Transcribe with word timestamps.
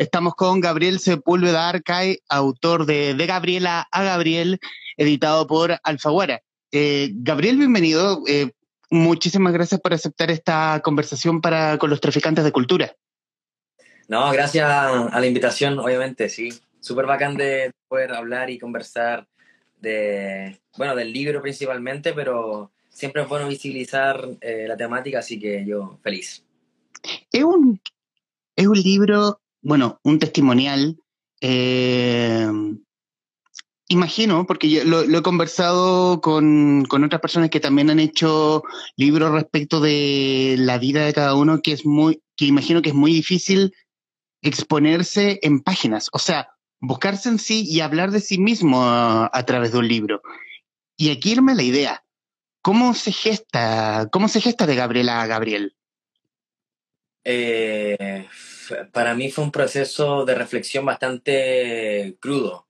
Estamos 0.00 0.34
con 0.34 0.60
Gabriel 0.60 0.98
Sepúlveda 0.98 1.68
Arcay, 1.68 2.20
autor 2.30 2.86
de 2.86 3.12
De 3.12 3.26
Gabriela 3.26 3.86
a 3.92 4.02
Gabriel, 4.02 4.58
editado 4.96 5.46
por 5.46 5.78
Alfaguara. 5.82 6.40
Eh, 6.72 7.10
Gabriel, 7.16 7.58
bienvenido. 7.58 8.22
Eh, 8.26 8.50
muchísimas 8.88 9.52
gracias 9.52 9.78
por 9.78 9.92
aceptar 9.92 10.30
esta 10.30 10.80
conversación 10.82 11.42
para, 11.42 11.76
con 11.76 11.90
los 11.90 12.00
traficantes 12.00 12.44
de 12.44 12.50
cultura. 12.50 12.96
No, 14.08 14.32
gracias 14.32 14.70
a 14.70 15.20
la 15.20 15.26
invitación, 15.26 15.78
obviamente, 15.78 16.30
sí. 16.30 16.48
Súper 16.80 17.04
bacán 17.04 17.36
de 17.36 17.70
poder 17.86 18.14
hablar 18.14 18.48
y 18.48 18.58
conversar 18.58 19.28
de, 19.82 20.62
bueno, 20.78 20.96
del 20.96 21.12
libro 21.12 21.42
principalmente, 21.42 22.14
pero 22.14 22.72
siempre 22.88 23.20
es 23.20 23.28
bueno 23.28 23.48
visibilizar 23.48 24.26
eh, 24.40 24.64
la 24.66 24.78
temática, 24.78 25.18
así 25.18 25.38
que 25.38 25.62
yo 25.66 25.98
feliz. 26.02 26.42
Es 27.30 27.44
un, 27.44 27.78
es 28.56 28.66
un 28.66 28.80
libro, 28.80 29.42
bueno, 29.62 30.00
un 30.02 30.18
testimonial. 30.18 30.96
Eh, 31.40 32.48
imagino, 33.88 34.46
porque 34.46 34.70
yo 34.70 34.84
lo, 34.84 35.02
he 35.02 35.22
conversado 35.22 36.20
con, 36.20 36.84
con, 36.86 37.04
otras 37.04 37.20
personas 37.20 37.50
que 37.50 37.60
también 37.60 37.90
han 37.90 38.00
hecho 38.00 38.62
libros 38.96 39.32
respecto 39.32 39.80
de 39.80 40.56
la 40.58 40.78
vida 40.78 41.04
de 41.04 41.12
cada 41.12 41.34
uno, 41.34 41.60
que 41.60 41.72
es 41.72 41.84
muy, 41.84 42.22
que 42.36 42.46
imagino 42.46 42.82
que 42.82 42.90
es 42.90 42.94
muy 42.94 43.12
difícil 43.12 43.74
exponerse 44.42 45.40
en 45.42 45.60
páginas. 45.60 46.08
O 46.12 46.18
sea, 46.18 46.48
buscarse 46.80 47.28
en 47.28 47.38
sí 47.38 47.64
y 47.66 47.80
hablar 47.80 48.10
de 48.10 48.20
sí 48.20 48.38
mismo 48.38 48.82
a, 48.84 49.30
a 49.32 49.42
través 49.44 49.72
de 49.72 49.78
un 49.78 49.88
libro. 49.88 50.22
Y 50.96 51.10
aquí 51.10 51.32
irme 51.32 51.54
la 51.54 51.62
idea. 51.62 52.04
¿Cómo 52.62 52.92
se 52.92 53.10
gesta, 53.10 54.08
cómo 54.12 54.28
se 54.28 54.40
gesta 54.40 54.66
de 54.66 54.76
Gabriela 54.76 55.22
a 55.22 55.26
Gabriel? 55.26 55.74
Eh, 57.24 58.26
para 58.92 59.14
mí 59.14 59.30
fue 59.30 59.44
un 59.44 59.52
proceso 59.52 60.24
de 60.24 60.34
reflexión 60.34 60.84
bastante 60.84 62.16
crudo, 62.20 62.66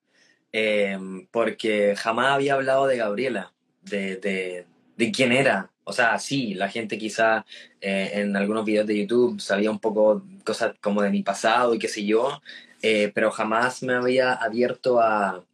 eh, 0.53 0.99
porque 1.31 1.95
jamás 1.97 2.33
había 2.33 2.55
hablado 2.55 2.87
de 2.87 2.97
Gabriela, 2.97 3.53
de, 3.83 4.17
de, 4.17 4.67
de, 4.97 5.13
quién 5.13 5.33
era. 5.33 5.71
O 5.85 5.93
sea, 5.93 6.19
sí, 6.19 6.55
la 6.55 6.69
gente 6.69 6.99
quizá 6.99 7.45
eh, 7.81 8.11
en 8.15 8.37
algunos 8.37 8.65
videos 8.65 8.87
de 8.87 8.99
YouTube 8.99 9.41
sabía 9.41 9.71
un 9.71 9.81
poco 9.81 10.23
cosas 10.45 10.75
como 10.81 11.03
de 11.03 11.11
mi 11.11 11.23
pasado 11.23 11.75
y 11.75 11.79
qué 11.79 11.89
sé 11.89 12.05
yo, 12.05 12.41
eh, 12.83 13.11
pero 13.15 13.31
jamás 13.31 13.83
me 13.83 13.95
había 13.95 14.33
abierto 14.33 15.01
a, 15.01 15.45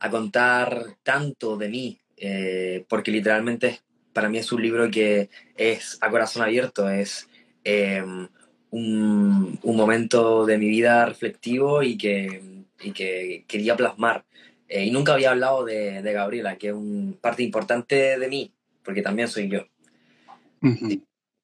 a 0.00 0.10
contar 0.10 0.96
tanto 1.02 1.56
de 1.56 1.68
mí, 1.68 2.00
eh, 2.16 2.84
porque 2.88 3.10
literalmente 3.10 3.80
para 4.12 4.28
mí 4.28 4.38
es 4.38 4.50
un 4.50 4.62
libro 4.62 4.90
que 4.90 5.28
es 5.56 5.98
a 6.00 6.10
corazón 6.10 6.42
abierto, 6.42 6.88
es 6.88 7.28
em, 7.64 8.28
un, 8.70 9.58
un, 9.62 9.76
momento 9.76 10.46
de 10.46 10.58
mi 10.58 10.68
vida 10.68 11.06
reflectivo 11.06 11.82
y 11.82 11.96
que, 11.98 12.42
y 12.80 12.92
que 12.92 13.44
quería 13.46 13.76
plasmar. 13.76 14.24
Eh, 14.68 14.84
y 14.84 14.90
nunca 14.90 15.14
había 15.14 15.32
hablado 15.32 15.64
de, 15.64 16.02
de, 16.02 16.12
Gabriela, 16.12 16.56
que 16.56 16.68
es 16.68 16.74
una 16.74 17.16
parte 17.20 17.42
importante 17.42 18.18
de 18.18 18.28
mí, 18.28 18.52
porque 18.84 19.02
también 19.02 19.28
soy 19.28 19.48
yo. 19.48 19.66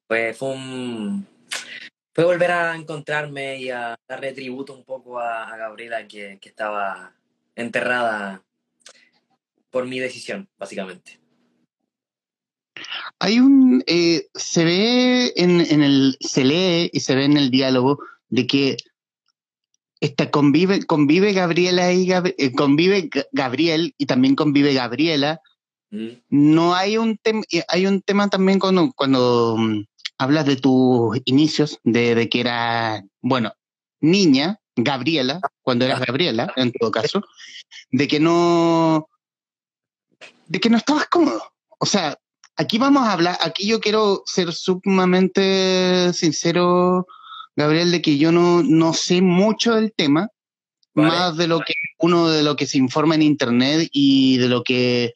Pues 0.07 0.37
fue 0.37 0.51
un, 0.51 1.27
fue 2.15 2.25
volver 2.25 2.53
a 2.53 2.77
encontrarme 2.77 3.59
y 3.59 3.71
a 3.71 3.97
darle 4.09 4.33
tributo 4.33 4.73
un 4.73 4.85
poco 4.85 5.19
a, 5.19 5.53
a 5.53 5.57
Gabriela 5.57 6.07
que, 6.07 6.39
que, 6.41 6.49
estaba 6.49 7.13
enterrada 7.57 8.43
por 9.71 9.87
mi 9.87 9.99
decisión, 9.99 10.49
básicamente. 10.57 11.19
Hay 13.19 13.41
un, 13.41 13.83
eh, 13.87 14.29
se 14.35 14.65
ve 14.65 15.33
en, 15.37 15.61
en, 15.61 15.83
el, 15.83 16.17
se 16.21 16.45
lee 16.45 16.91
y 16.93 17.01
se 17.01 17.15
ve 17.15 17.25
en 17.25 17.37
el 17.37 17.51
diálogo 17.51 17.99
de 18.29 18.47
que 18.47 18.77
esta 20.01 20.31
convive, 20.31 20.85
convive 20.85 21.33
Gabriela 21.33 21.93
y 21.93 22.11
eh, 22.13 22.53
convive 22.55 23.09
Gabriel 23.33 23.95
y 23.97 24.07
también 24.07 24.35
convive 24.35 24.75
Gabriela. 24.75 25.41
Mm. 25.91 26.09
No 26.29 26.75
hay 26.75 26.99
un 26.99 27.17
tema, 27.17 27.43
hay 27.69 27.87
un 27.87 28.03
tema 28.03 28.29
también 28.29 28.59
cuando, 28.59 28.93
cuando 28.95 29.57
hablas 30.19 30.47
de 30.47 30.57
tus 30.57 31.19
inicios, 31.25 31.79
de, 31.85 32.15
de 32.15 32.29
que 32.29 32.41
era, 32.41 33.05
bueno, 33.23 33.53
niña, 34.01 34.61
Gabriela, 34.77 35.41
cuando 35.63 35.87
eras 35.87 36.01
Gabriela, 36.01 36.53
en 36.57 36.73
todo 36.73 36.91
caso, 36.91 37.23
de 37.91 38.07
que 38.07 38.21
no, 38.21 39.09
de 40.47 40.61
que 40.61 40.69
no 40.69 40.77
estabas 40.77 41.07
cómodo. 41.07 41.43
O 41.79 41.87
sea, 41.87 42.19
aquí 42.57 42.79
vamos 42.79 43.07
a 43.07 43.13
hablar, 43.13 43.39
aquí 43.41 43.67
yo 43.67 43.81
quiero 43.81 44.23
ser 44.27 44.53
sumamente 44.53 46.13
sincero, 46.13 47.07
Gabriel, 47.55 47.91
de 47.91 48.03
que 48.03 48.19
yo 48.19 48.33
no, 48.33 48.63
no 48.63 48.93
sé 48.95 49.23
mucho 49.23 49.75
del 49.75 49.93
tema, 49.93 50.31
vale. 50.95 51.11
más 51.11 51.37
de 51.37 51.47
lo 51.47 51.61
que 51.61 51.75
uno 51.99 52.29
de 52.29 52.43
lo 52.43 52.57
que 52.57 52.67
se 52.67 52.79
informa 52.79 53.15
en 53.15 53.23
internet 53.23 53.89
y 53.93 54.39
de 54.39 54.49
lo 54.49 54.63
que 54.63 55.13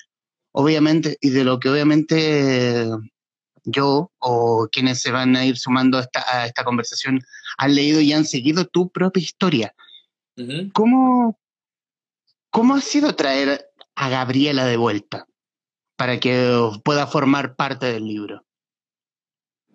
obviamente, 0.52 1.16
y 1.20 1.30
de 1.30 1.44
lo 1.44 1.58
que 1.58 1.70
obviamente 1.70 2.86
yo 3.64 4.10
o 4.18 4.68
quienes 4.70 5.00
se 5.00 5.10
van 5.10 5.36
a 5.36 5.44
ir 5.44 5.56
sumando 5.58 5.98
a 5.98 6.02
esta, 6.02 6.24
a 6.26 6.46
esta 6.46 6.64
conversación 6.64 7.20
han 7.58 7.74
leído 7.74 8.00
y 8.00 8.12
han 8.12 8.24
seguido 8.24 8.66
tu 8.66 8.90
propia 8.90 9.22
historia. 9.22 9.74
Uh 10.36 10.42
-huh. 10.42 10.72
¿Cómo, 10.72 11.38
¿Cómo 12.50 12.74
ha 12.74 12.80
sido 12.80 13.14
traer 13.14 13.66
a 13.94 14.08
Gabriela 14.08 14.64
de 14.64 14.76
vuelta 14.76 15.26
para 16.00 16.18
que 16.18 16.70
pueda 16.82 17.06
formar 17.06 17.56
parte 17.56 17.92
del 17.92 18.06
libro? 18.06 18.42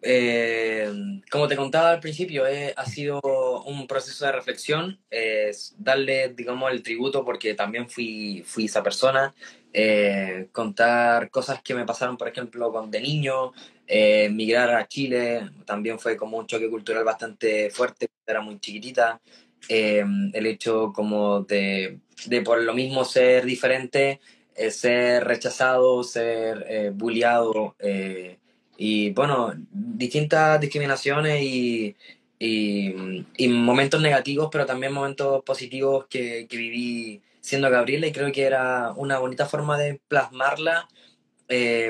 Eh, 0.02 0.92
como 1.30 1.48
te 1.48 1.56
contaba 1.56 1.92
al 1.92 2.00
principio, 2.00 2.48
eh, 2.48 2.74
ha 2.76 2.86
sido 2.88 3.22
un 3.68 3.86
proceso 3.86 4.26
de 4.26 4.32
reflexión, 4.32 5.00
eh, 5.12 5.52
darle, 5.78 6.30
digamos, 6.30 6.72
el 6.72 6.82
tributo 6.82 7.24
porque 7.24 7.54
también 7.54 7.88
fui, 7.88 8.42
fui 8.44 8.66
esa 8.66 8.82
persona, 8.82 9.36
eh, 9.72 10.48
contar 10.52 11.30
cosas 11.30 11.62
que 11.62 11.76
me 11.76 11.86
pasaron, 11.86 12.18
por 12.18 12.28
ejemplo, 12.28 12.72
con 12.72 12.90
de 12.90 13.02
niño, 13.02 13.52
eh, 13.86 14.28
migrar 14.30 14.72
a 14.72 14.88
Chile 14.88 15.48
también 15.64 16.00
fue 16.00 16.18
como 16.18 16.40
un 16.40 16.48
choque 16.48 16.72
cultural 16.72 17.04
bastante 17.04 17.70
fuerte, 17.70 18.08
era 18.26 18.42
muy 18.42 18.60
chiquitita. 18.60 19.22
Eh, 19.70 20.04
el 20.34 20.46
hecho 20.46 20.92
como 20.94 21.42
de, 21.42 22.00
de, 22.28 22.42
por 22.42 22.62
lo 22.62 22.74
mismo 22.74 23.04
ser 23.04 23.46
diferente, 23.46 24.20
eh, 24.56 24.72
ser 24.72 25.24
rechazado, 25.26 26.04
ser 26.04 26.66
eh, 26.68 26.92
bulliado 26.94 27.76
eh, 27.80 28.38
y 28.78 29.12
bueno, 29.12 29.54
distintas 29.72 30.60
discriminaciones 30.60 31.42
y, 31.42 31.96
y, 32.40 33.26
y, 33.38 33.48
momentos 33.48 34.02
negativos, 34.02 34.50
pero 34.52 34.66
también 34.66 34.92
momentos 34.92 35.44
positivos 35.44 36.08
que, 36.10 36.48
que, 36.50 36.58
viví 36.58 37.22
siendo 37.40 37.70
Gabriela 37.70 38.08
y 38.08 38.12
creo 38.12 38.32
que 38.32 38.44
era 38.44 38.92
una 38.98 39.20
bonita 39.20 39.46
forma 39.46 39.78
de 39.78 40.02
plasmarla 40.08 40.90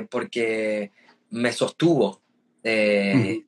porque 0.09 0.91
me 1.29 1.51
sostuvo. 1.51 2.21
Eh, 2.63 3.13
mm. 3.15 3.45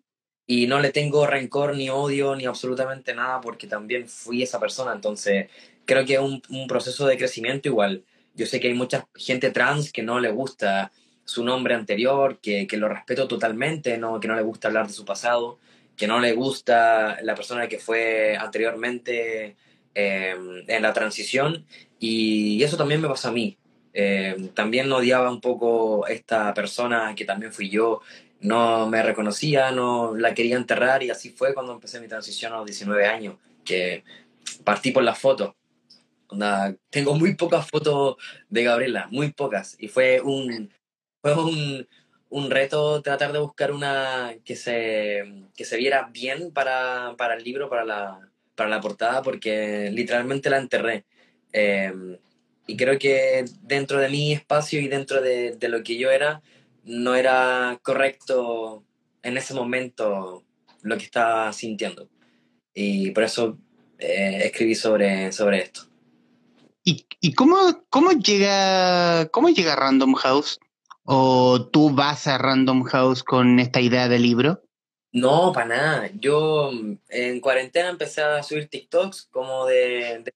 Y 0.50 0.68
no 0.68 0.80
le 0.80 0.92
tengo 0.92 1.28
rencor 1.28 1.76
ni 1.76 1.90
odio 1.90 2.36
ni 2.36 2.46
absolutamente 2.46 3.14
nada 3.14 3.42
porque 3.42 3.68
también 3.68 4.08
fui 4.08 4.44
esa 4.44 4.60
persona. 4.60 4.94
Entonces, 4.94 5.50
creo 5.86 6.06
que 6.06 6.14
es 6.14 6.20
un, 6.20 6.42
un, 6.50 6.68
proceso 6.68 7.06
de 7.06 7.18
crecimiento 7.18 7.68
igual. 7.68 8.06
Yo 8.38 8.46
sé 8.46 8.60
que 8.60 8.68
hay 8.68 8.74
mucha 8.74 9.08
gente 9.16 9.52
trans 9.52 9.92
que 9.92 10.04
no 10.04 10.20
le 10.20 10.30
gusta 10.30 10.92
su 11.26 11.44
nombre 11.44 11.74
anterior, 11.74 12.40
que, 12.40 12.68
que 12.68 12.78
lo 12.78 12.88
respeto 12.88 13.28
totalmente, 13.28 13.98
no, 13.98 14.20
que 14.20 14.30
no 14.30 14.36
le 14.36 14.44
gusta 14.44 14.70
hablar 14.70 14.88
de 14.88 14.94
su 14.94 15.04
pasado, 15.04 15.60
que 15.98 16.08
no 16.08 16.20
le 16.20 16.32
gusta 16.34 17.18
la 17.24 17.36
persona 17.36 17.68
que 17.68 17.80
fue 17.80 18.38
anteriormente 18.38 19.58
eh, 19.96 20.36
en 20.68 20.82
la 20.82 20.94
transición. 20.94 21.66
Y 22.00 22.64
eso 22.64 22.78
también 22.78 23.02
me 23.02 23.08
pasa 23.10 23.30
a 23.30 23.32
mí. 23.32 23.58
Eh, 23.94 24.52
también 24.54 24.92
odiaba 24.92 25.32
un 25.32 25.42
poco 25.42 26.06
esta 26.06 26.54
persona 26.54 27.16
que 27.16 27.26
también 27.26 27.52
fui 27.52 27.68
yo, 27.68 28.02
no 28.42 28.88
me 28.88 29.02
reconocía, 29.02 29.72
no 29.72 30.16
la 30.16 30.36
quería 30.36 30.56
enterrar 30.56 31.02
y 31.02 31.10
así 31.10 31.32
fue 31.32 31.56
cuando 31.56 31.74
empecé 31.74 32.00
mi 32.00 32.08
transición 32.08 32.54
a 32.54 32.58
los 32.58 32.68
19 32.68 33.08
años, 33.08 33.38
que 33.66 34.04
partí 34.64 34.92
por 34.92 35.02
las 35.02 35.18
fotos. 35.18 35.57
Tengo 36.90 37.16
muy 37.16 37.36
pocas 37.36 37.70
fotos 37.70 38.18
de 38.50 38.64
Gabriela, 38.64 39.08
muy 39.12 39.32
pocas, 39.32 39.76
y 39.80 39.88
fue 39.88 40.22
un, 40.22 40.72
fue 41.22 41.36
un, 41.36 41.88
un 42.30 42.52
reto 42.52 43.02
tratar 43.02 43.32
de 43.32 43.40
buscar 43.40 43.72
una 43.72 44.36
que 44.44 44.56
se, 44.56 45.24
que 45.56 45.66
se 45.66 45.78
viera 45.78 46.10
bien 46.12 46.52
para, 46.52 47.16
para 47.18 47.36
el 47.36 47.44
libro, 47.44 47.70
para 47.70 47.86
la, 47.86 48.30
para 48.56 48.70
la 48.70 48.82
portada, 48.82 49.22
porque 49.22 49.90
literalmente 49.92 50.50
la 50.50 50.58
enterré. 50.58 51.06
Eh, 51.54 51.94
y 52.68 52.76
creo 52.76 53.00
que 53.00 53.46
dentro 53.62 54.00
de 54.00 54.10
mi 54.10 54.34
espacio 54.34 54.82
y 54.82 54.90
dentro 54.90 55.22
de, 55.22 55.56
de, 55.56 55.70
lo 55.70 55.84
que 55.84 55.98
yo 55.98 56.12
era, 56.12 56.42
no 56.84 57.16
era 57.16 57.80
correcto 57.82 58.84
en 59.24 59.38
ese 59.38 59.54
momento 59.54 60.44
lo 60.82 60.98
que 60.98 61.06
estaba 61.06 61.52
sintiendo. 61.54 62.10
Y 62.74 63.12
por 63.12 63.24
eso 63.24 63.58
eh, 64.00 64.42
escribí 64.44 64.76
sobre, 64.76 65.32
sobre 65.32 65.60
esto. 65.60 65.82
¿Y, 66.90 67.34
cómo, 67.34 67.58
cómo, 67.90 68.12
llega, 68.12 69.28
cómo 69.32 69.50
llega 69.50 69.76
Random 69.76 70.14
House? 70.14 70.58
¿O 71.04 71.68
tú 71.70 71.90
vas 71.90 72.28
a 72.28 72.38
Random 72.38 72.84
House 72.84 73.24
con 73.24 73.60
esta 73.60 73.82
idea 73.82 74.08
de 74.08 74.20
libro? 74.20 74.64
No, 75.12 75.52
para 75.52 75.68
nada. 75.68 76.10
Yo 76.14 76.72
mm, 76.72 76.94
en 77.10 77.42
cuarentena 77.42 77.90
empecé 77.90 78.22
a 78.22 78.42
subir 78.42 78.70
TikToks 78.70 79.28
como 79.30 79.66
de, 79.66 80.24
de 80.24 80.32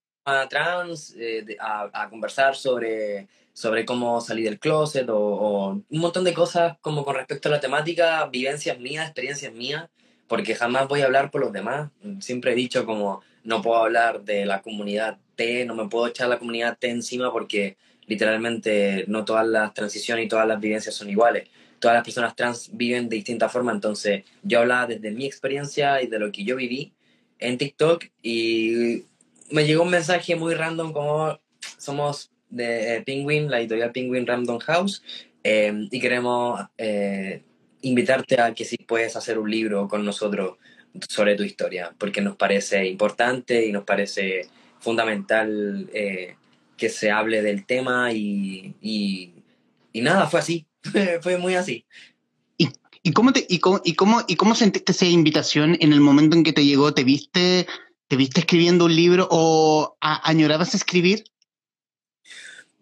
trans, 0.50 1.14
eh, 1.18 1.56
a, 1.58 2.10
conversar 2.10 2.54
sobre, 2.54 3.28
sobre 3.54 3.86
cómo 3.86 4.20
salir 4.20 4.44
del 4.44 4.58
closet 4.58 5.08
o, 5.08 5.82
un 5.88 5.98
montón 5.98 6.22
de 6.22 6.34
cosas 6.34 6.76
como 6.82 7.02
con 7.02 7.14
respecto 7.14 7.48
a 7.48 7.52
la 7.52 7.60
temática, 7.60 8.26
vivencias 8.26 8.78
mías, 8.78 9.06
experiencias 9.06 9.54
mías, 9.54 9.88
porque 10.28 10.54
jamás 10.54 10.86
voy 10.86 11.00
a 11.00 11.06
hablar 11.06 11.30
por 11.30 11.40
los 11.40 11.52
demás. 11.52 11.90
Siempre 12.20 12.52
he 12.52 12.56
dicho 12.56 12.84
como 12.84 13.22
no 13.44 13.62
puedo 13.62 13.78
hablar 13.78 14.22
de 14.22 14.44
la 14.44 14.62
comunidad 14.62 15.18
T, 15.34 15.64
no 15.64 15.74
me 15.74 15.88
puedo 15.88 16.06
echar 16.06 16.28
la 16.28 16.38
comunidad 16.38 16.78
T 16.78 16.88
encima 16.88 17.32
porque 17.32 17.76
literalmente 18.06 19.04
no 19.08 19.24
todas 19.24 19.46
las 19.46 19.74
transiciones 19.74 20.26
y 20.26 20.28
todas 20.28 20.46
las 20.46 20.60
vivencias 20.60 20.94
son 20.94 21.10
iguales. 21.10 21.48
Todas 21.78 21.96
las 21.96 22.04
personas 22.04 22.36
trans 22.36 22.70
viven 22.72 23.08
de 23.08 23.16
distinta 23.16 23.48
forma, 23.48 23.72
entonces 23.72 24.24
yo 24.42 24.60
hablaba 24.60 24.86
desde 24.86 25.10
mi 25.10 25.26
experiencia 25.26 26.00
y 26.00 26.06
de 26.06 26.18
lo 26.18 26.30
que 26.30 26.44
yo 26.44 26.54
viví 26.54 26.92
en 27.38 27.58
TikTok 27.58 28.04
y 28.22 29.04
me 29.50 29.66
llegó 29.66 29.82
un 29.82 29.90
mensaje 29.90 30.36
muy 30.36 30.54
random 30.54 30.92
como 30.92 31.40
somos 31.78 32.30
de 32.48 32.96
eh, 32.96 33.02
Penguin, 33.02 33.50
la 33.50 33.60
editorial 33.60 33.92
Penguin 33.92 34.26
Random 34.26 34.58
House, 34.60 35.02
eh, 35.42 35.88
y 35.90 36.00
queremos 36.00 36.60
eh, 36.78 37.42
invitarte 37.80 38.40
a 38.40 38.54
que 38.54 38.64
si 38.64 38.76
puedes 38.76 39.16
hacer 39.16 39.38
un 39.38 39.50
libro 39.50 39.88
con 39.88 40.04
nosotros 40.04 40.58
sobre 41.08 41.36
tu 41.36 41.42
historia, 41.42 41.94
porque 41.98 42.20
nos 42.20 42.36
parece 42.36 42.86
importante 42.86 43.66
y 43.66 43.72
nos 43.72 43.84
parece 43.84 44.48
fundamental 44.80 45.88
eh, 45.92 46.36
que 46.76 46.88
se 46.88 47.10
hable 47.10 47.42
del 47.42 47.64
tema 47.64 48.12
y, 48.12 48.74
y, 48.80 49.32
y 49.92 50.00
nada, 50.00 50.26
fue 50.26 50.40
así. 50.40 50.66
fue 51.22 51.38
muy 51.38 51.54
así. 51.54 51.84
¿Y, 52.58 52.68
y, 53.02 53.12
cómo 53.12 53.32
te, 53.32 53.46
y, 53.48 53.58
cómo, 53.58 53.80
y, 53.84 53.94
cómo, 53.94 54.22
¿Y 54.26 54.36
cómo 54.36 54.54
sentiste 54.54 54.92
esa 54.92 55.06
invitación 55.06 55.76
en 55.80 55.92
el 55.92 56.00
momento 56.00 56.36
en 56.36 56.44
que 56.44 56.52
te 56.52 56.64
llegó? 56.64 56.92
¿Te 56.92 57.04
viste, 57.04 57.66
te 58.08 58.16
viste 58.16 58.40
escribiendo 58.40 58.86
un 58.86 58.96
libro 58.96 59.28
o 59.30 59.96
a, 60.00 60.28
añorabas 60.28 60.74
escribir? 60.74 61.24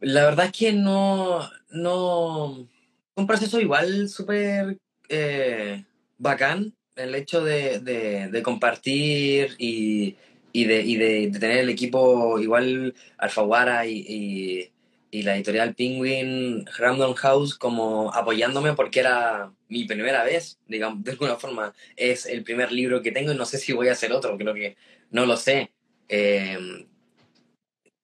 La 0.00 0.24
verdad 0.24 0.46
es 0.46 0.52
que 0.52 0.72
no, 0.72 1.50
no, 1.70 2.66
un 3.14 3.26
proceso 3.26 3.60
igual 3.60 4.08
súper 4.08 4.78
eh, 5.10 5.84
bacán, 6.16 6.74
el 7.00 7.14
hecho 7.14 7.42
de, 7.42 7.80
de, 7.80 8.28
de 8.28 8.42
compartir 8.42 9.54
y, 9.58 10.16
y, 10.52 10.64
de, 10.64 10.82
y 10.82 10.96
de, 10.96 11.38
tener 11.38 11.58
el 11.58 11.68
equipo 11.68 12.38
igual 12.38 12.94
Alfaguara 13.18 13.86
y, 13.86 14.04
y 14.08 14.70
y 15.10 15.22
la 15.22 15.34
editorial 15.34 15.74
Penguin 15.74 16.64
Random 16.78 17.14
House 17.14 17.56
como 17.56 18.14
apoyándome 18.14 18.74
porque 18.74 19.00
era 19.00 19.52
mi 19.68 19.84
primera 19.84 20.22
vez, 20.24 20.58
digamos, 20.68 21.02
de 21.02 21.12
alguna 21.12 21.36
forma. 21.36 21.74
Es 21.96 22.26
el 22.26 22.44
primer 22.44 22.70
libro 22.72 23.02
que 23.02 23.12
tengo 23.12 23.32
y 23.32 23.36
no 23.36 23.44
sé 23.44 23.58
si 23.58 23.72
voy 23.72 23.88
a 23.88 23.92
hacer 23.92 24.12
otro, 24.12 24.36
creo 24.38 24.54
que 24.54 24.76
no 25.10 25.26
lo 25.26 25.36
sé. 25.36 25.72
Eh, 26.08 26.86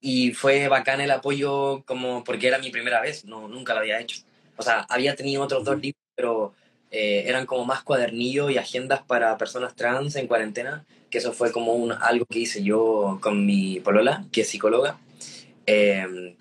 y 0.01 0.33
fue 0.33 0.69
bacán 0.69 1.01
el 1.01 1.11
apoyo 1.11 1.85
como 1.85 2.25
porque 2.25 2.49
era 2.49 2.59
mi 2.59 2.71
primera 2.71 3.01
vez, 3.01 3.25
no, 3.25 3.49
nunca 3.49 3.75
lo 3.75 3.81
había 3.81 4.01
hecho. 4.01 4.23
O 4.57 4.63
sea, 4.63 4.81
había 4.89 5.15
tenido 5.15 5.43
otros 5.43 5.65
dos 5.65 5.81
libros, 5.81 6.03
pero 6.15 6.55
eh, 6.91 7.25
eran 7.27 7.47
como 7.47 7.65
más 7.65 7.83
cuadernillos 7.83 8.51
y 8.51 8.59
agendas 8.59 9.03
para 9.03 9.37
personas 9.37 9.75
trans 9.75 10.17
en 10.17 10.27
cuarentena, 10.27 10.85
que 11.11 11.19
eso 11.19 11.33
fue 11.33 11.53
como 11.53 11.75
un, 11.75 11.93
algo 11.93 12.27
que 12.27 12.41
hice 12.41 12.63
yo 12.63 13.19
con 13.21 13.45
mi 13.45 13.81
polola, 13.81 14.25
que 14.33 14.43
es 14.43 14.49
psicóloga. 14.49 14.99
Eh, 15.67 16.37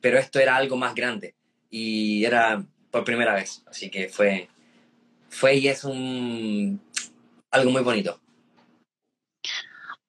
pero 0.00 0.18
esto 0.18 0.38
era 0.38 0.56
algo 0.56 0.76
más 0.76 0.94
grande 0.94 1.34
y 1.70 2.24
era 2.24 2.62
por 2.90 3.04
primera 3.04 3.34
vez, 3.34 3.62
así 3.66 3.90
que 3.90 4.08
fue, 4.08 4.48
fue 5.28 5.56
y 5.56 5.68
es 5.68 5.84
un, 5.84 6.80
algo 7.50 7.70
muy 7.70 7.82
bonito. 7.82 8.20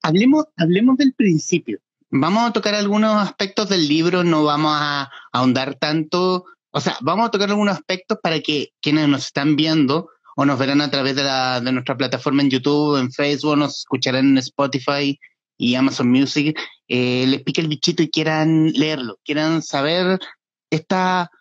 Hablemos, 0.01 0.45
hablemos 0.57 0.97
del 0.97 1.13
principio. 1.13 1.79
Vamos 2.09 2.49
a 2.49 2.53
tocar 2.53 2.75
algunos 2.75 3.15
aspectos 3.15 3.69
del 3.69 3.87
libro, 3.87 4.23
no 4.23 4.43
vamos 4.43 4.73
a 4.75 5.09
ahondar 5.31 5.75
tanto, 5.75 6.45
o 6.75 6.81
sea, 6.81 6.97
vamos 7.01 7.27
a 7.27 7.31
tocar 7.31 7.49
algunos 7.49 7.77
aspectos 7.77 8.17
para 8.21 8.41
que 8.41 8.73
quienes 8.81 9.07
nos 9.07 9.27
están 9.27 9.55
viendo 9.55 10.09
o 10.35 10.43
nos 10.43 10.59
verán 10.59 10.81
a 10.81 10.91
través 10.91 11.15
de, 11.15 11.23
la, 11.23 11.61
de 11.61 11.71
nuestra 11.71 11.95
plataforma 11.95 12.41
en 12.41 12.49
YouTube, 12.49 12.99
en 12.99 13.13
Facebook, 13.13 13.55
nos 13.55 13.79
escucharán 13.79 14.25
en 14.25 14.37
Spotify, 14.39 15.17
y 15.57 15.75
Amazon 15.75 16.09
Music 16.09 16.59
eh, 16.89 17.25
les 17.27 17.43
pique 17.43 17.61
el 17.61 17.69
bichito 17.69 18.03
y 18.03 18.09
quieran 18.09 18.73
leerlo, 18.73 19.19
quieran 19.23 19.61
saber 19.61 20.19
esta 20.69 21.31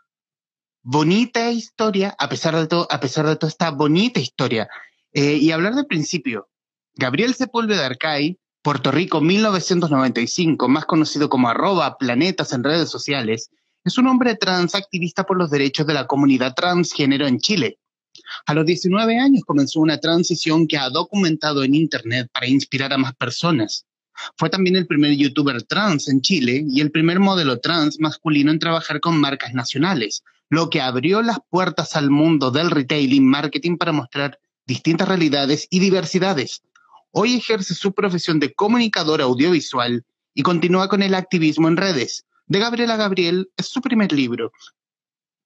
bonita 0.82 1.50
historia, 1.50 2.14
a 2.16 2.28
pesar 2.28 2.54
de 2.54 2.68
todo, 2.68 2.86
a 2.88 3.00
pesar 3.00 3.26
de 3.26 3.34
toda 3.34 3.50
esta 3.50 3.72
bonita 3.72 4.20
historia. 4.20 4.68
Eh, 5.12 5.34
y 5.34 5.50
hablar 5.50 5.74
del 5.74 5.86
principio. 5.86 6.48
Gabriel 6.94 7.34
Sepúlveda 7.34 7.86
Arcay, 7.86 8.38
Puerto 8.62 8.92
Rico 8.92 9.20
1995, 9.20 10.68
más 10.68 10.86
conocido 10.86 11.28
como 11.28 11.48
arroba 11.48 11.98
planetas 11.98 12.52
en 12.52 12.62
redes 12.62 12.88
sociales, 12.88 13.50
es 13.84 13.98
un 13.98 14.06
hombre 14.06 14.34
transactivista 14.34 15.24
por 15.24 15.36
los 15.36 15.50
derechos 15.50 15.86
de 15.86 15.94
la 15.94 16.06
comunidad 16.06 16.54
transgénero 16.54 17.26
en 17.26 17.38
Chile. 17.38 17.78
A 18.46 18.54
los 18.54 18.64
19 18.64 19.18
años 19.18 19.42
comenzó 19.44 19.80
una 19.80 19.98
transición 19.98 20.66
que 20.66 20.78
ha 20.78 20.88
documentado 20.88 21.62
en 21.62 21.74
Internet 21.74 22.28
para 22.32 22.46
inspirar 22.46 22.92
a 22.94 22.98
más 22.98 23.14
personas. 23.14 23.84
Fue 24.38 24.48
también 24.48 24.76
el 24.76 24.86
primer 24.86 25.14
youtuber 25.16 25.62
trans 25.64 26.08
en 26.08 26.22
Chile 26.22 26.64
y 26.66 26.80
el 26.80 26.90
primer 26.90 27.20
modelo 27.20 27.60
trans 27.60 28.00
masculino 28.00 28.50
en 28.50 28.58
trabajar 28.58 29.00
con 29.00 29.20
marcas 29.20 29.52
nacionales, 29.52 30.22
lo 30.48 30.70
que 30.70 30.80
abrió 30.80 31.20
las 31.20 31.38
puertas 31.50 31.94
al 31.96 32.10
mundo 32.10 32.50
del 32.50 32.70
retailing 32.70 33.28
marketing 33.28 33.76
para 33.76 33.92
mostrar 33.92 34.38
distintas 34.66 35.08
realidades 35.08 35.66
y 35.68 35.80
diversidades. 35.80 36.62
Hoy 37.10 37.34
ejerce 37.34 37.74
su 37.74 37.92
profesión 37.92 38.40
de 38.40 38.54
comunicador 38.54 39.20
audiovisual 39.20 40.04
y 40.32 40.42
continúa 40.42 40.88
con 40.88 41.02
el 41.02 41.14
activismo 41.14 41.68
en 41.68 41.76
redes. 41.76 42.24
De 42.46 42.58
Gabriela 42.58 42.96
Gabriel 42.96 43.50
es 43.56 43.66
su 43.66 43.80
primer 43.80 44.12
libro. 44.12 44.52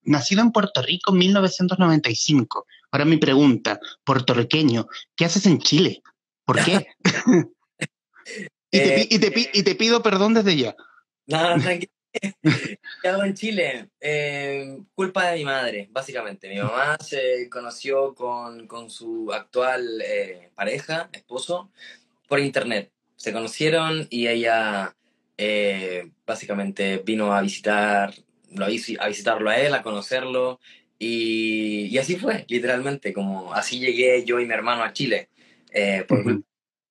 Nacido 0.03 0.43
en 0.43 0.53
Puerto 0.53 0.83
Rico 0.83 1.13
en 1.13 1.19
1995. 1.19 2.67
Ahora 2.91 3.05
mi 3.05 3.19
pregunta, 3.19 3.79
puertorriqueño, 4.05 4.87
¿qué 5.15 5.25
haces 5.25 5.47
en 5.47 5.59
Chile? 5.59 6.03
¿Por 6.45 6.63
qué? 6.65 6.87
Y, 8.71 8.79
te, 8.81 9.07
y, 9.09 9.19
te, 9.19 9.51
y 9.55 9.63
te, 9.63 9.75
pido 9.77 10.03
perdón 10.03 10.35
desde 10.35 10.55
ya. 10.55 10.77
No, 11.27 11.59
tranquilo. 11.59 11.91
¿Qué 13.03 13.09
hago 13.09 13.25
en 13.25 13.35
Chile? 13.35 13.91
Eh, 14.01 14.79
culpa 14.95 15.31
de 15.31 15.39
mi 15.39 15.45
madre, 15.45 15.89
básicamente. 15.91 16.49
Mi 16.49 16.59
mamá 16.59 16.99
se 17.01 17.49
conoció 17.49 18.15
con, 18.15 18.67
con 18.67 18.91
su 18.91 19.33
actual 19.33 20.03
eh, 20.05 20.51
pareja, 20.55 21.09
esposo, 21.13 21.71
por 22.29 22.41
internet. 22.41 22.93
Se 23.17 23.33
conocieron 23.33 24.07
y 24.11 24.29
ella 24.29 24.95
eh, 25.39 26.11
básicamente 26.27 26.99
vino 26.99 27.33
a 27.33 27.41
visitar, 27.41 28.13
a 28.59 29.09
visitarlo 29.09 29.49
a 29.49 29.59
él, 29.59 29.73
a 29.73 29.83
conocerlo. 29.83 30.61
Y, 30.99 31.87
y, 31.87 31.99
así 31.99 32.17
fue, 32.17 32.45
literalmente, 32.49 33.13
como 33.13 33.55
así 33.55 33.79
llegué 33.79 34.25
yo 34.25 34.41
y 34.41 34.47
mi 34.47 34.53
hermano 34.53 34.83
a 34.83 34.93
Chile. 34.93 35.31
por 36.07 36.19
uh 36.19 36.25
-huh. 36.25 36.43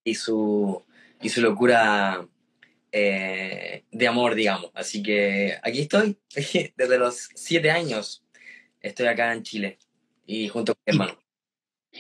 y 0.04 0.16
su 0.16 0.84
y 1.22 1.30
su 1.30 1.42
locura 1.42 2.28
eh, 2.92 3.84
de 3.92 4.08
amor, 4.08 4.36
digamos. 4.36 4.72
Así 4.74 5.04
que 5.04 5.58
aquí 5.62 5.82
estoy, 5.82 6.18
desde 6.76 6.98
los 6.98 7.30
siete 7.36 7.72
años 7.72 8.24
estoy 8.82 9.08
acá 9.08 9.34
en 9.34 9.44
Chile 9.44 9.80
y 10.26 10.48
junto 10.48 10.74
con 10.74 10.84
mi 10.86 10.92
hermano. 10.94 11.20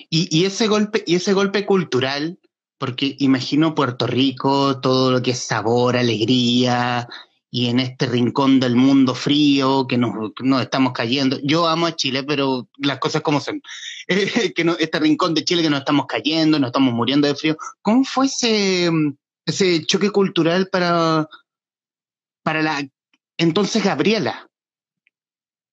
Y, 0.09 0.27
y, 0.31 0.45
ese 0.45 0.67
golpe, 0.67 1.03
y 1.05 1.15
ese 1.15 1.33
golpe 1.33 1.65
cultural, 1.65 2.37
porque 2.77 3.15
imagino 3.19 3.75
Puerto 3.75 4.07
Rico, 4.07 4.79
todo 4.79 5.11
lo 5.11 5.21
que 5.21 5.31
es 5.31 5.39
sabor, 5.39 5.97
alegría, 5.97 7.07
y 7.49 7.67
en 7.67 7.79
este 7.79 8.05
rincón 8.05 8.59
del 8.59 8.75
mundo 8.75 9.15
frío 9.15 9.87
que 9.87 9.97
nos, 9.97 10.13
estamos 10.61 10.93
cayendo. 10.93 11.39
Yo 11.43 11.67
amo 11.67 11.87
a 11.87 11.95
Chile, 11.95 12.23
pero 12.23 12.67
las 12.77 12.99
cosas 12.99 13.21
como 13.21 13.39
son. 13.39 13.61
que 14.55 14.63
no, 14.63 14.75
este 14.77 14.99
rincón 14.99 15.33
de 15.33 15.43
Chile 15.43 15.61
que 15.61 15.69
nos 15.69 15.79
estamos 15.79 16.05
cayendo, 16.07 16.59
nos 16.59 16.67
estamos 16.67 16.93
muriendo 16.93 17.27
de 17.27 17.35
frío. 17.35 17.57
¿Cómo 17.81 18.03
fue 18.03 18.25
ese, 18.25 18.89
ese 19.45 19.85
choque 19.85 20.11
cultural 20.11 20.67
para, 20.69 21.27
para 22.43 22.61
la 22.61 22.87
entonces 23.37 23.83
Gabriela? 23.83 24.49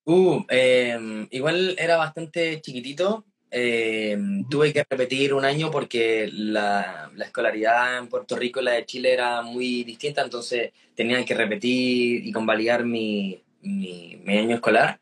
Uh, 0.05 0.45
eh, 0.49 1.27
igual 1.31 1.75
era 1.79 1.97
bastante 1.97 2.61
chiquitito, 2.61 3.25
eh, 3.51 4.19
tuve 4.51 4.73
que 4.73 4.85
repetir 4.89 5.33
un 5.35 5.45
año 5.45 5.71
porque 5.71 6.29
la, 6.33 7.11
la, 7.15 7.25
escolaridad 7.25 7.99
en 7.99 8.09
Puerto 8.09 8.37
Rico 8.37 8.61
y 8.61 8.65
la 8.65 8.73
de 8.73 8.87
Chile 8.87 9.13
era 9.13 9.43
muy 9.43 9.85
distinta, 9.85 10.23
entonces 10.23 10.73
tenía 10.95 11.25
que 11.25 11.35
repetir 11.35 12.27
y 12.27 12.33
convalidar 12.33 12.85
mi, 12.85 13.43
mi, 13.63 14.21
mi, 14.25 14.39
año 14.39 14.57
escolar. 14.57 15.01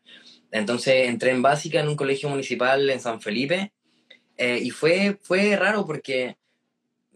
Entonces 0.51 1.07
entré 1.07 1.31
en 1.31 1.41
básica 1.41 1.79
en 1.79 1.87
un 1.87 1.95
colegio 1.95 2.29
municipal 2.29 2.89
en 2.89 2.99
San 2.99 3.21
Felipe 3.21 3.73
eh, 4.37 4.59
y 4.61 4.69
fue, 4.69 5.17
fue 5.21 5.55
raro 5.55 5.85
porque 5.85 6.37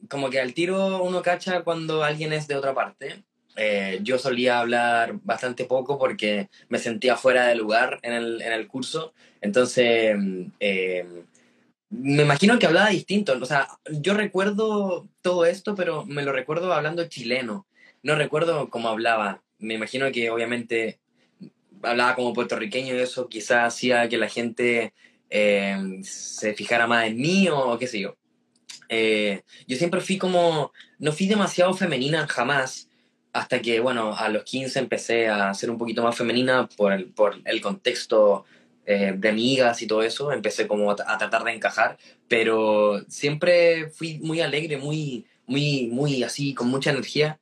como 0.09 0.29
que 0.29 0.39
al 0.39 0.53
tiro 0.53 1.03
uno 1.03 1.21
cacha 1.21 1.63
cuando 1.63 2.03
alguien 2.03 2.33
es 2.33 2.47
de 2.47 2.55
otra 2.55 2.73
parte. 2.73 3.23
Eh, 3.57 3.99
yo 4.03 4.19
solía 4.19 4.59
hablar 4.59 5.19
bastante 5.23 5.65
poco 5.65 5.97
porque 5.97 6.49
me 6.69 6.77
sentía 6.79 7.17
fuera 7.17 7.47
de 7.47 7.55
lugar 7.55 7.99
en 8.03 8.13
el, 8.13 8.41
en 8.41 8.53
el 8.53 8.67
curso. 8.67 9.13
Entonces, 9.41 10.15
eh, 10.59 11.05
me 11.89 12.23
imagino 12.23 12.59
que 12.59 12.67
hablaba 12.67 12.89
distinto. 12.89 13.37
O 13.41 13.45
sea, 13.45 13.67
yo 13.91 14.13
recuerdo 14.13 15.07
todo 15.21 15.45
esto, 15.45 15.75
pero 15.75 16.05
me 16.05 16.23
lo 16.23 16.31
recuerdo 16.31 16.73
hablando 16.73 17.07
chileno. 17.07 17.67
No 18.03 18.15
recuerdo 18.15 18.69
cómo 18.69 18.89
hablaba. 18.89 19.41
Me 19.57 19.73
imagino 19.73 20.11
que 20.11 20.29
obviamente 20.29 20.99
hablaba 21.81 22.15
como 22.15 22.33
puertorriqueño 22.33 22.95
y 22.95 22.99
eso 22.99 23.27
quizás 23.27 23.73
hacía 23.73 24.07
que 24.09 24.17
la 24.17 24.29
gente 24.29 24.93
eh, 25.29 25.99
se 26.03 26.53
fijara 26.53 26.87
más 26.87 27.07
en 27.07 27.17
mí 27.17 27.47
o 27.49 27.77
qué 27.77 27.87
sé 27.87 27.99
yo. 27.99 28.15
Eh, 28.89 29.43
yo 29.67 29.77
siempre 29.77 30.01
fui 30.01 30.17
como, 30.17 30.71
no 30.99 31.11
fui 31.11 31.27
demasiado 31.27 31.73
femenina 31.73 32.27
jamás, 32.27 32.86
hasta 33.33 33.61
que, 33.61 33.79
bueno, 33.79 34.15
a 34.15 34.29
los 34.29 34.43
15 34.43 34.79
empecé 34.79 35.27
a 35.27 35.53
ser 35.53 35.69
un 35.69 35.77
poquito 35.77 36.03
más 36.03 36.15
femenina 36.15 36.67
por 36.75 36.93
el, 36.93 37.05
por 37.07 37.35
el 37.45 37.61
contexto 37.61 38.45
eh, 38.85 39.13
de 39.15 39.29
amigas 39.29 39.81
y 39.81 39.87
todo 39.87 40.01
eso, 40.03 40.31
empecé 40.31 40.67
como 40.67 40.91
a, 40.91 40.95
tratar 40.95 41.43
de 41.43 41.53
encajar, 41.53 41.97
pero 42.27 43.03
siempre 43.07 43.89
fui 43.89 44.19
muy 44.19 44.41
alegre, 44.41 44.77
muy, 44.77 45.25
muy, 45.45 45.87
muy 45.87 46.23
así, 46.23 46.53
con 46.53 46.69
mucha 46.69 46.91
energía, 46.91 47.39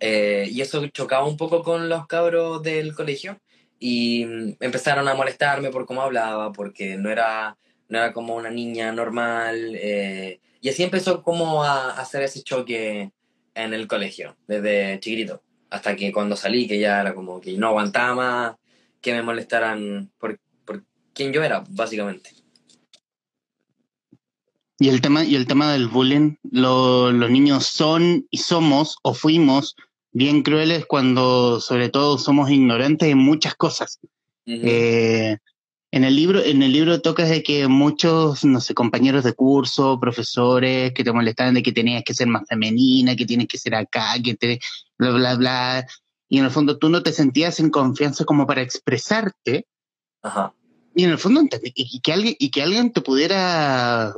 y 0.00 0.60
eso 0.60 0.86
chocaba 0.88 1.26
un 1.26 1.36
poco 1.36 1.62
con 1.62 1.88
los 1.88 2.06
cabros 2.06 2.62
del 2.62 2.94
colegio, 2.94 3.40
y 3.80 4.22
empezaron 4.60 5.08
a 5.08 5.14
molestarme 5.14 5.70
por 5.70 5.86
cómo 5.86 6.02
hablaba, 6.02 6.52
porque 6.52 6.96
no 6.96 7.10
era, 7.10 7.56
no 7.88 7.98
era 7.98 8.12
como 8.12 8.34
una 8.34 8.50
niña 8.50 8.92
normal. 8.92 9.74
Eh, 9.76 10.40
y 10.60 10.68
así 10.68 10.82
empezó 10.82 11.22
como 11.22 11.62
a, 11.62 11.90
hacer 11.90 12.22
ese 12.22 12.42
choque 12.42 13.12
en 13.58 13.74
el 13.74 13.86
colegio, 13.86 14.36
desde 14.46 14.98
chiquitito, 15.00 15.42
hasta 15.70 15.96
que 15.96 16.12
cuando 16.12 16.36
salí, 16.36 16.66
que 16.68 16.78
ya 16.78 17.00
era 17.00 17.14
como 17.14 17.40
que 17.40 17.56
no 17.58 17.68
aguantaba 17.68 18.14
más 18.14 18.56
que 19.00 19.12
me 19.12 19.22
molestaran 19.22 20.10
por, 20.18 20.38
por 20.64 20.84
quién 21.12 21.32
yo 21.32 21.42
era, 21.42 21.64
básicamente. 21.68 22.30
Y 24.78 24.88
el 24.88 25.00
tema, 25.00 25.24
y 25.24 25.34
el 25.34 25.46
tema 25.46 25.72
del 25.72 25.88
bullying, 25.88 26.36
los 26.52 27.30
niños 27.30 27.66
son 27.66 28.26
y 28.30 28.38
somos 28.38 28.96
o 29.02 29.12
fuimos 29.12 29.74
bien 30.12 30.42
crueles 30.42 30.86
cuando 30.86 31.60
sobre 31.60 31.88
todo 31.88 32.16
somos 32.16 32.50
ignorantes 32.50 33.08
en 33.08 33.18
muchas 33.18 33.56
cosas. 33.56 33.98
Eh, 34.46 35.36
en 35.90 36.04
el 36.04 36.16
libro, 36.16 36.42
en 36.42 36.62
el 36.62 36.72
libro 36.72 37.00
tocas 37.00 37.30
de 37.30 37.42
que 37.42 37.66
muchos, 37.66 38.44
no 38.44 38.60
sé, 38.60 38.74
compañeros 38.74 39.24
de 39.24 39.32
curso, 39.32 39.98
profesores, 39.98 40.92
que 40.92 41.02
te 41.02 41.12
molestaban 41.12 41.54
de 41.54 41.62
que 41.62 41.72
tenías 41.72 42.04
que 42.04 42.14
ser 42.14 42.26
más 42.26 42.46
femenina, 42.46 43.16
que 43.16 43.24
tienes 43.24 43.48
que 43.48 43.56
ser 43.56 43.74
acá, 43.74 44.14
que 44.22 44.34
te, 44.34 44.60
bla, 44.98 45.10
bla, 45.12 45.34
bla. 45.36 45.86
Y 46.28 46.38
en 46.38 46.44
el 46.44 46.50
fondo 46.50 46.78
tú 46.78 46.90
no 46.90 47.02
te 47.02 47.12
sentías 47.12 47.58
en 47.58 47.70
confianza 47.70 48.26
como 48.26 48.46
para 48.46 48.60
expresarte. 48.60 49.66
Ajá. 50.22 50.54
Y 50.94 51.04
en 51.04 51.10
el 51.10 51.18
fondo 51.18 51.42
y, 51.62 52.00
que 52.00 52.12
alguien, 52.12 52.36
y 52.38 52.50
que 52.50 52.62
alguien 52.62 52.92
te 52.92 53.00
pudiera, 53.00 54.14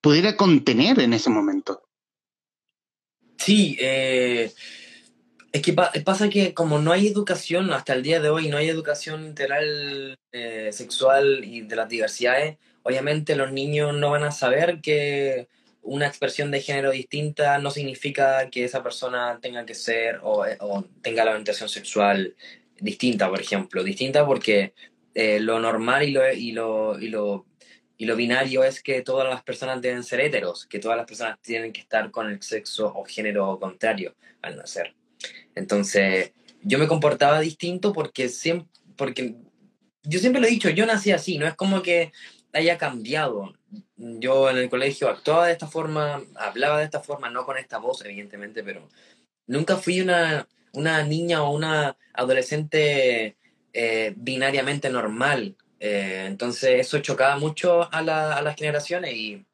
pudiera 0.00 0.36
contener 0.36 0.98
en 0.98 1.12
ese 1.12 1.30
momento. 1.30 1.82
Sí, 3.38 3.76
eh, 3.80 4.52
es 5.52 5.60
que 5.60 5.74
pasa 5.74 6.30
que 6.30 6.54
como 6.54 6.78
no 6.78 6.92
hay 6.92 7.06
educación, 7.06 7.72
hasta 7.72 7.92
el 7.92 8.02
día 8.02 8.20
de 8.20 8.30
hoy 8.30 8.48
no 8.48 8.56
hay 8.56 8.68
educación 8.70 9.24
integral 9.26 10.18
eh, 10.32 10.70
sexual 10.72 11.44
y 11.44 11.60
de 11.60 11.76
las 11.76 11.88
diversidades, 11.90 12.56
obviamente 12.82 13.36
los 13.36 13.52
niños 13.52 13.94
no 13.94 14.10
van 14.10 14.24
a 14.24 14.30
saber 14.30 14.80
que 14.80 15.48
una 15.82 16.06
expresión 16.06 16.50
de 16.50 16.62
género 16.62 16.90
distinta 16.92 17.58
no 17.58 17.70
significa 17.70 18.48
que 18.50 18.64
esa 18.64 18.82
persona 18.82 19.38
tenga 19.42 19.66
que 19.66 19.74
ser 19.74 20.20
o, 20.22 20.46
eh, 20.46 20.56
tenga 21.02 21.24
la 21.24 21.32
orientación 21.32 21.68
sexual 21.68 22.34
distinta, 22.80 23.28
por 23.28 23.40
ejemplo. 23.40 23.84
Distinta 23.84 24.24
porque 24.24 24.72
eh, 25.14 25.38
lo 25.38 25.60
normal 25.60 26.04
y 26.04 26.12
lo, 26.12 26.32
y, 26.32 26.52
lo, 26.52 26.98
y, 26.98 27.08
lo, 27.08 27.46
y 27.98 28.06
lo 28.06 28.16
binario 28.16 28.64
es 28.64 28.82
que 28.82 29.02
todas 29.02 29.28
las 29.28 29.42
personas 29.42 29.82
deben 29.82 30.02
ser 30.02 30.20
heteros, 30.20 30.66
que 30.66 30.78
todas 30.78 30.96
las 30.96 31.06
personas 31.06 31.38
tienen 31.42 31.72
que 31.72 31.82
estar 31.82 32.10
con 32.10 32.30
el 32.30 32.42
sexo 32.42 32.90
o 32.94 33.04
género 33.04 33.58
contrario 33.60 34.14
al 34.40 34.56
nacer. 34.56 34.94
Entonces, 35.54 36.32
yo 36.62 36.78
me 36.78 36.88
comportaba 36.88 37.40
distinto 37.40 37.92
porque 37.92 38.28
siempre, 38.28 38.68
porque 38.96 39.36
yo 40.04 40.18
siempre 40.18 40.40
lo 40.40 40.46
he 40.46 40.50
dicho, 40.50 40.70
yo 40.70 40.86
nací 40.86 41.12
así, 41.12 41.38
no 41.38 41.46
es 41.46 41.54
como 41.54 41.82
que 41.82 42.12
haya 42.52 42.78
cambiado. 42.78 43.54
Yo 43.96 44.50
en 44.50 44.58
el 44.58 44.68
colegio 44.68 45.08
actuaba 45.08 45.46
de 45.46 45.52
esta 45.52 45.66
forma, 45.66 46.22
hablaba 46.36 46.78
de 46.78 46.84
esta 46.84 47.00
forma, 47.00 47.30
no 47.30 47.44
con 47.44 47.56
esta 47.56 47.78
voz, 47.78 48.04
evidentemente, 48.04 48.62
pero 48.62 48.88
nunca 49.46 49.76
fui 49.76 50.00
una, 50.00 50.46
una 50.72 51.02
niña 51.02 51.42
o 51.42 51.50
una 51.54 51.96
adolescente 52.12 53.36
eh, 53.72 54.12
binariamente 54.16 54.90
normal. 54.90 55.56
Eh, 55.80 56.24
entonces 56.26 56.80
eso 56.80 56.98
chocaba 57.00 57.36
mucho 57.38 57.92
a, 57.92 58.02
la, 58.02 58.34
a 58.34 58.42
las 58.42 58.56
generaciones 58.56 59.14
y, 59.14 59.44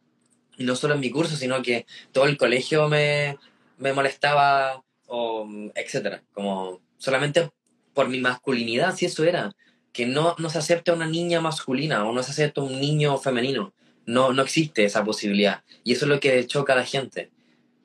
no 0.59 0.75
solo 0.75 0.95
en 0.95 1.01
mi 1.01 1.11
curso, 1.11 1.37
sino 1.37 1.63
que 1.63 1.87
todo 2.11 2.25
el 2.25 2.37
colegio 2.37 2.89
me, 2.89 3.39
me 3.77 3.93
molestaba 3.93 4.83
o 5.09 5.49
etcétera, 5.75 6.23
como 6.33 6.81
solamente 6.99 7.51
por 7.93 8.09
mi 8.09 8.21
masculinidad, 8.21 8.95
si 8.95 9.07
eso 9.07 9.25
era, 9.25 9.55
que 9.93 10.07
no, 10.07 10.37
no 10.39 10.51
se 10.51 10.59
acepta 10.59 10.93
una 10.93 11.09
niña 11.09 11.41
masculina 11.41 12.07
o 12.07 12.13
no 12.13 12.23
se 12.23 12.31
acepta 12.31 12.63
un 12.63 12.81
niño 12.81 13.19
femenino, 13.19 13.75
no, 14.07 14.33
no 14.33 14.43
existe 14.43 14.85
esa 14.85 15.05
posibilidad 15.05 15.65
y 15.83 15.93
eso 15.93 16.05
es 16.05 16.09
lo 16.11 16.21
que 16.21 16.47
choca 16.47 16.75
a 16.75 16.77
la 16.77 16.85
gente. 16.85 17.31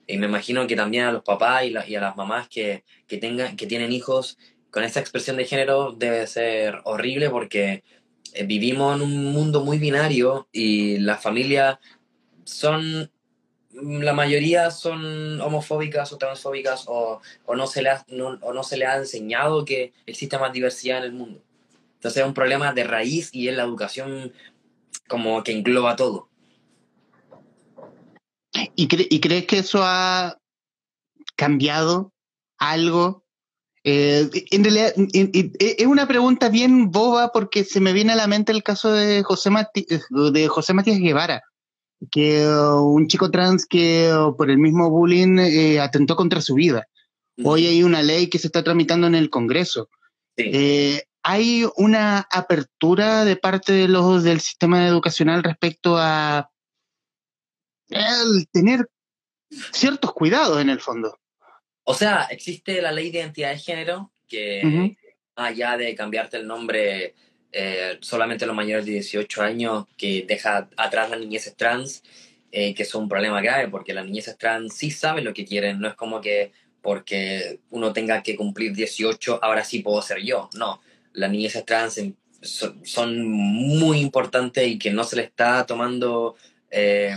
Y 0.05 0.17
me 0.17 0.27
imagino 0.27 0.67
que 0.67 0.75
también 0.75 1.05
a 1.05 1.11
los 1.11 1.23
papás 1.23 1.63
y, 1.63 1.73
y 1.91 1.95
a 1.95 2.01
las 2.01 2.15
mamás 2.15 2.49
que, 2.49 2.83
que, 3.07 3.17
tengan, 3.17 3.55
que 3.55 3.65
tienen 3.65 3.93
hijos 3.93 4.37
con 4.69 4.83
esa 4.83 4.99
expresión 4.99 5.37
de 5.37 5.45
género 5.45 5.93
debe 5.93 6.27
ser 6.27 6.81
horrible 6.83 7.29
porque 7.29 7.83
eh, 8.33 8.45
vivimos 8.45 8.95
en 8.95 9.03
un 9.03 9.25
mundo 9.31 9.63
muy 9.63 9.77
binario 9.77 10.47
y 10.51 10.97
las 10.97 11.21
familias 11.21 11.77
son 12.43 13.11
la 13.73 14.13
mayoría 14.13 14.71
son 14.71 15.41
homofóbicas 15.41 16.11
o 16.13 16.17
transfóbicas 16.17 16.85
o, 16.87 17.21
no 17.55 17.67
se 17.67 17.81
le 17.81 17.89
ha, 17.89 18.05
o 18.41 18.53
no 18.53 18.63
se 18.63 18.77
le 18.77 18.85
ha 18.85 18.97
enseñado 18.97 19.65
que 19.65 19.93
existe 20.05 20.37
más 20.37 20.53
diversidad 20.53 20.99
en 20.99 21.03
el 21.05 21.13
mundo. 21.13 21.41
Entonces 21.95 22.21
es 22.21 22.27
un 22.27 22.33
problema 22.33 22.73
de 22.73 22.83
raíz 22.83 23.29
y 23.33 23.47
es 23.47 23.55
la 23.55 23.63
educación 23.63 24.33
como 25.07 25.43
que 25.43 25.53
engloba 25.53 25.95
todo. 25.95 26.29
¿Y, 28.75 28.87
crees 28.87 29.45
que 29.45 29.57
eso 29.57 29.79
ha 29.83 30.37
cambiado 31.35 32.13
algo? 32.57 33.23
Eh, 33.83 34.29
en 34.51 34.63
realidad 34.63 34.93
es 35.13 35.87
una 35.87 36.07
pregunta 36.07 36.49
bien 36.49 36.91
boba 36.91 37.31
porque 37.31 37.63
se 37.63 37.81
me 37.81 37.93
viene 37.93 38.13
a 38.13 38.15
la 38.15 38.27
mente 38.27 38.51
el 38.51 38.63
caso 38.63 38.93
de 38.93 39.23
José, 39.23 39.49
de 40.09 40.47
José 40.47 40.73
Matías 40.73 40.99
Guevara 40.99 41.41
que 42.11 42.47
uh, 42.47 42.81
un 42.81 43.07
chico 43.07 43.31
trans 43.31 43.65
que 43.65 44.11
uh, 44.13 44.35
por 44.35 44.49
el 44.49 44.57
mismo 44.57 44.89
bullying 44.89 45.39
eh, 45.39 45.79
atentó 45.79 46.15
contra 46.15 46.41
su 46.41 46.55
vida. 46.55 46.87
Hoy 47.43 47.65
hay 47.65 47.83
una 47.83 48.03
ley 48.03 48.29
que 48.29 48.37
se 48.37 48.47
está 48.47 48.63
tramitando 48.63 49.07
en 49.07 49.15
el 49.15 49.29
Congreso. 49.29 49.89
Eh, 50.37 51.03
¿Hay 51.23 51.65
una 51.77 52.27
apertura 52.31 53.25
de 53.25 53.37
parte 53.37 53.73
de 53.73 53.87
los 53.87 54.23
del 54.23 54.39
sistema 54.39 54.85
educacional 54.85 55.41
respecto 55.41 55.97
a 55.97 56.51
el 57.89 58.47
tener 58.51 58.87
ciertos 59.71 60.13
cuidados 60.13 60.61
en 60.61 60.69
el 60.69 60.79
fondo? 60.79 61.17
O 61.85 61.93
sea, 61.93 62.27
existe 62.29 62.81
la 62.81 62.91
ley 62.91 63.09
de 63.09 63.19
identidad 63.19 63.51
de 63.51 63.59
género 63.59 64.11
que, 64.27 64.95
allá 65.35 65.77
de 65.77 65.95
cambiarte 65.95 66.37
el 66.37 66.47
nombre 66.47 67.15
eh, 67.55 67.99
solamente 68.01 68.47
los 68.47 68.55
mayores 68.55 68.85
de 68.85 68.93
18 68.93 69.43
años 69.43 69.85
que 69.95 70.25
deja 70.27 70.67
atrás 70.75 71.11
las 71.11 71.19
niñeces 71.19 71.55
trans, 71.55 72.03
eh, 72.51 72.73
que 72.73 72.81
es 72.81 72.95
un 72.95 73.07
problema 73.07 73.41
grave 73.41 73.67
porque 73.67 73.93
las 73.93 74.05
niñeces 74.05 74.37
trans 74.39 74.73
sí 74.73 74.89
saben 74.89 75.23
lo 75.23 75.35
que 75.35 75.45
quieren, 75.45 75.79
no 75.79 75.87
es 75.87 75.93
como 75.93 76.19
que 76.19 76.51
porque 76.81 77.59
uno 77.69 77.93
tenga 77.93 78.23
que 78.23 78.35
cumplir 78.35 78.73
18, 78.73 79.39
ahora 79.43 79.63
sí 79.63 79.79
puedo 79.79 80.01
ser 80.01 80.21
yo, 80.23 80.49
no, 80.55 80.81
las 81.13 81.31
niñeces 81.31 81.63
trans 81.63 82.01
son, 82.41 83.31
muy 83.31 83.99
importantes 83.99 84.67
y 84.67 84.79
que 84.79 84.91
no 84.91 85.03
se 85.03 85.15
le 85.15 85.21
está 85.21 85.65
tomando, 85.65 86.35
eh, 86.71 87.15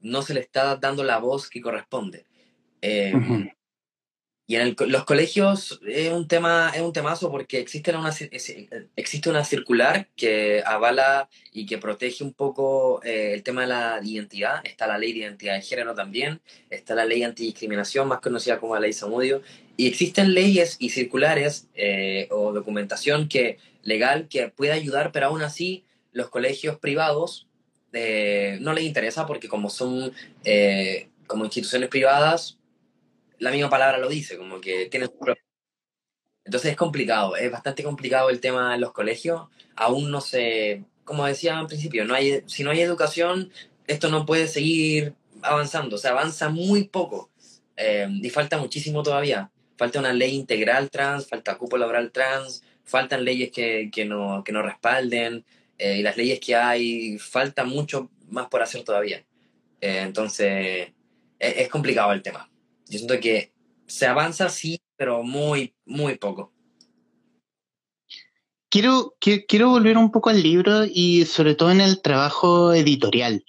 no 0.00 0.22
se 0.22 0.32
le 0.32 0.40
está 0.40 0.76
dando 0.76 1.02
la 1.02 1.18
voz 1.18 1.50
que 1.50 1.60
corresponde. 1.60 2.24
Y 4.50 4.56
en 4.56 4.74
los 4.88 5.04
colegios 5.04 5.80
es 5.86 6.10
un 6.10 6.26
tema, 6.26 6.72
es 6.74 6.82
un 6.82 6.92
temazo 6.92 7.30
porque 7.30 7.60
existe 7.60 7.94
una, 7.94 8.10
existe 8.96 9.30
una 9.30 9.44
circular 9.44 10.08
que 10.16 10.60
avala 10.66 11.28
y 11.52 11.66
que 11.66 11.78
protege 11.78 12.24
un 12.24 12.32
poco 12.32 13.00
eh, 13.04 13.32
el 13.32 13.44
tema 13.44 13.60
de 13.60 13.68
la 13.68 14.00
identidad. 14.02 14.60
Está 14.64 14.88
la 14.88 14.98
ley 14.98 15.12
de 15.12 15.20
identidad 15.20 15.54
de 15.54 15.62
género 15.62 15.94
también, 15.94 16.40
está 16.68 16.96
la 16.96 17.04
ley 17.04 17.22
antidiscriminación, 17.22 18.08
más 18.08 18.18
conocida 18.18 18.58
como 18.58 18.74
la 18.74 18.80
ley 18.80 18.92
Samudio. 18.92 19.40
Y 19.76 19.86
existen 19.86 20.34
leyes 20.34 20.78
y 20.80 20.90
circulares 20.90 21.68
eh, 21.76 22.26
o 22.32 22.52
documentación 22.52 23.28
que, 23.28 23.58
legal 23.84 24.26
que 24.26 24.48
puede 24.48 24.72
ayudar, 24.72 25.12
pero 25.12 25.26
aún 25.26 25.42
así 25.42 25.84
los 26.10 26.28
colegios 26.28 26.76
privados 26.76 27.46
eh, 27.92 28.58
no 28.60 28.72
les 28.72 28.82
interesa 28.82 29.28
porque 29.28 29.46
como 29.46 29.70
son 29.70 30.12
como 31.28 31.44
instituciones 31.44 31.88
privadas, 31.88 32.58
la 33.40 33.50
misma 33.50 33.70
palabra 33.70 33.98
lo 33.98 34.08
dice, 34.08 34.36
como 34.36 34.60
que 34.60 34.86
tiene 34.86 35.08
Entonces 36.44 36.70
es 36.70 36.76
complicado, 36.76 37.36
es 37.36 37.50
bastante 37.50 37.82
complicado 37.82 38.30
el 38.30 38.40
tema 38.40 38.74
en 38.74 38.80
los 38.80 38.92
colegios. 38.92 39.48
Aún 39.76 40.10
no 40.10 40.20
se, 40.20 40.84
como 41.04 41.26
decía 41.26 41.58
al 41.58 41.66
principio, 41.66 42.04
no 42.04 42.14
hay, 42.14 42.42
si 42.46 42.62
no 42.62 42.70
hay 42.70 42.80
educación, 42.82 43.50
esto 43.86 44.10
no 44.10 44.26
puede 44.26 44.46
seguir 44.46 45.14
avanzando, 45.42 45.96
o 45.96 45.98
sea, 45.98 46.12
avanza 46.12 46.50
muy 46.50 46.84
poco 46.84 47.30
eh, 47.76 48.08
y 48.10 48.30
falta 48.30 48.58
muchísimo 48.58 49.02
todavía. 49.02 49.50
Falta 49.78 49.98
una 49.98 50.12
ley 50.12 50.34
integral 50.34 50.90
trans, 50.90 51.26
falta 51.26 51.56
cupo 51.56 51.78
laboral 51.78 52.12
trans, 52.12 52.62
faltan 52.84 53.24
leyes 53.24 53.50
que, 53.50 53.90
que, 53.90 54.04
no, 54.04 54.44
que 54.44 54.52
no 54.52 54.62
respalden 54.62 55.46
eh, 55.78 55.96
y 55.98 56.02
las 56.02 56.18
leyes 56.18 56.40
que 56.40 56.54
hay, 56.54 57.18
falta 57.18 57.64
mucho 57.64 58.10
más 58.28 58.48
por 58.48 58.62
hacer 58.62 58.84
todavía. 58.84 59.24
Eh, 59.80 60.00
entonces, 60.02 60.92
es, 61.38 61.56
es 61.56 61.68
complicado 61.68 62.12
el 62.12 62.22
tema. 62.22 62.49
Yo 62.90 62.98
siento 62.98 63.20
que 63.20 63.52
se 63.86 64.06
avanza, 64.06 64.48
sí, 64.48 64.82
pero 64.96 65.22
muy, 65.22 65.76
muy 65.86 66.18
poco. 66.18 66.52
Quiero, 68.68 69.14
quiero, 69.20 69.70
volver 69.70 69.96
un 69.96 70.10
poco 70.10 70.28
al 70.28 70.42
libro 70.42 70.84
y 70.84 71.24
sobre 71.24 71.54
todo 71.54 71.70
en 71.70 71.80
el 71.80 72.02
trabajo 72.02 72.72
editorial. 72.72 73.44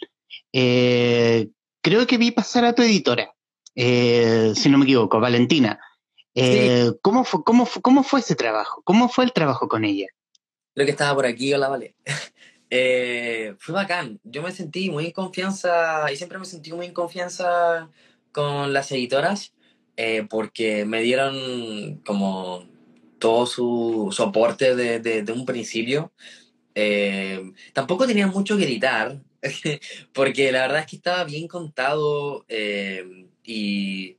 Eh, 0.53 1.49
creo 1.81 2.05
que 2.05 2.19
vi 2.19 2.29
pasar 2.29 2.65
a 2.65 2.73
tu 2.73 2.83
editora, 2.83 3.33
eh, 3.75 4.53
si 4.55 4.69
no 4.69 4.77
me 4.77 4.85
equivoco, 4.85 5.19
Valentina. 5.19 5.79
Eh, 6.35 6.91
¿cómo, 7.01 7.23
fue, 7.23 7.43
cómo, 7.43 7.67
¿Cómo 7.81 8.03
fue 8.03 8.19
ese 8.19 8.35
trabajo? 8.35 8.83
¿Cómo 8.83 9.09
fue 9.09 9.25
el 9.25 9.33
trabajo 9.33 9.67
con 9.67 9.85
ella? 9.85 10.07
Lo 10.75 10.85
que 10.85 10.91
estaba 10.91 11.15
por 11.15 11.25
aquí, 11.25 11.51
hola, 11.51 11.67
vale. 11.67 11.95
fue 13.57 13.73
bacán. 13.73 14.19
Yo 14.23 14.43
me 14.43 14.51
sentí 14.51 14.91
muy 14.91 15.07
en 15.07 15.11
confianza 15.11 16.11
y 16.11 16.15
siempre 16.15 16.37
me 16.37 16.45
sentí 16.45 16.71
muy 16.73 16.85
en 16.85 16.93
confianza 16.93 17.89
con 18.31 18.73
las 18.73 18.91
editoras 18.91 19.53
porque 20.29 20.83
me 20.85 21.03
dieron 21.03 22.01
como 22.03 22.65
todo 23.21 23.45
su 23.45 24.09
soporte 24.11 24.75
de, 24.75 25.31
un 25.31 25.45
principio. 25.45 26.11
Eh, 26.75 27.53
tampoco 27.71 28.07
tenía 28.07 28.27
mucho 28.27 28.57
que 28.57 28.65
editar, 28.65 29.21
porque 30.13 30.51
la 30.51 30.63
verdad 30.63 30.79
es 30.79 30.87
que 30.87 30.95
estaba 30.97 31.23
bien 31.23 31.47
contado 31.47 32.43
eh, 32.49 33.27
y, 33.45 34.17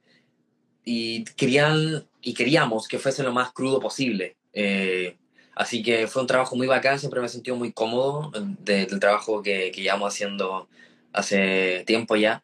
y, 0.85 1.25
querían, 1.37 2.07
y 2.23 2.33
queríamos 2.33 2.89
que 2.89 2.99
fuese 2.99 3.23
lo 3.23 3.33
más 3.33 3.53
crudo 3.53 3.81
posible. 3.81 4.37
Eh, 4.55 5.17
así 5.55 5.83
que 5.83 6.07
fue 6.07 6.23
un 6.23 6.29
trabajo 6.29 6.57
muy 6.57 6.69
bacán, 6.69 6.99
siempre 6.99 7.21
me 7.21 7.27
he 7.27 7.31
sentido 7.31 7.57
muy 7.57 7.73
cómodo 7.73 8.31
del 8.61 9.01
trabajo 9.01 9.43
que, 9.43 9.73
que 9.73 9.83
llevamos 9.83 10.15
haciendo 10.15 10.69
hace 11.13 11.83
tiempo 11.87 12.17
ya. 12.17 12.43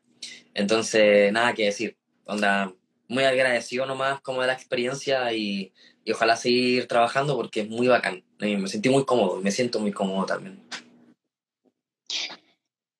Entonces, 0.54 1.32
nada 1.32 1.54
que 1.54 1.66
decir. 1.66 1.96
Onda, 2.24 2.72
muy 3.08 3.24
agradecido 3.24 3.86
nomás 3.86 4.20
como 4.20 4.40
de 4.42 4.48
la 4.48 4.52
experiencia 4.52 5.32
y, 5.32 5.72
y 6.04 6.12
ojalá 6.12 6.36
seguir 6.36 6.86
trabajando 6.86 7.36
porque 7.36 7.60
es 7.60 7.68
muy 7.68 7.88
bacán. 7.88 8.24
Me 8.38 8.66
sentí 8.68 8.88
muy 8.88 9.04
cómodo, 9.04 9.40
me 9.40 9.50
siento 9.50 9.80
muy 9.80 9.92
cómodo 9.92 10.26
también. 10.26 10.62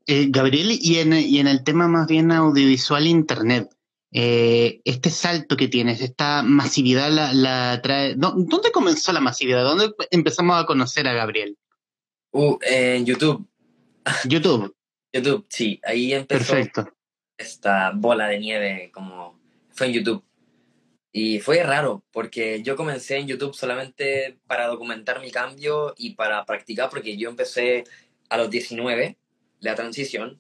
Eh, 0.07 0.27
Gabriel, 0.31 0.79
y 0.81 0.99
en, 0.99 1.13
y 1.13 1.39
en, 1.39 1.47
el 1.47 1.65
tema 1.65 1.87
más 1.87 2.07
bien 2.07 2.33
audiovisual 2.33 3.07
Internet, 3.07 3.69
eh, 4.11 4.81
este 4.85 5.11
salto 5.11 5.57
que 5.57 5.69
tienes, 5.69 6.01
esta 6.01 6.43
masividad 6.43 7.11
la, 7.11 7.81
trae... 7.83 8.15
¿Dónde 8.17 8.73
comenzó 8.73 9.13
la 9.13 9.21
masividad? 9.21 9.65
¿Dónde 9.65 9.93
empezamos 10.11 10.63
a 10.63 10.67
conocer 10.67 11.07
a 11.07 11.13
Gabriel? 11.13 11.59
Uh, 12.33 12.57
en 12.63 13.05
YouTube. 13.05 13.47
YouTube. 14.25 14.75
YouTube, 15.13 15.47
sí, 15.49 15.81
ahí 15.85 16.13
empezó 16.13 16.39
Perfecto. 16.39 16.98
Esta 17.39 17.93
bola 17.95 18.29
de 18.29 18.39
nieve, 18.39 18.91
como 18.93 19.39
fue 19.71 19.87
en 19.87 19.93
YouTube. 19.95 20.25
Y 21.13 21.41
fue 21.41 21.63
raro, 21.63 22.05
porque 22.13 22.63
yo 22.63 22.77
comencé 22.77 23.17
en 23.17 23.29
YouTube 23.29 23.55
solamente 23.55 24.39
para 24.47 24.67
documentar 24.67 25.21
mi 25.21 25.31
cambio 25.31 25.95
y 25.97 26.15
para 26.15 26.45
practicar, 26.45 26.91
porque 26.91 27.17
yo 27.17 27.31
empecé 27.31 27.85
a 28.29 28.37
los 28.37 28.51
19, 28.51 29.17
la 29.61 29.75
transición, 29.75 30.39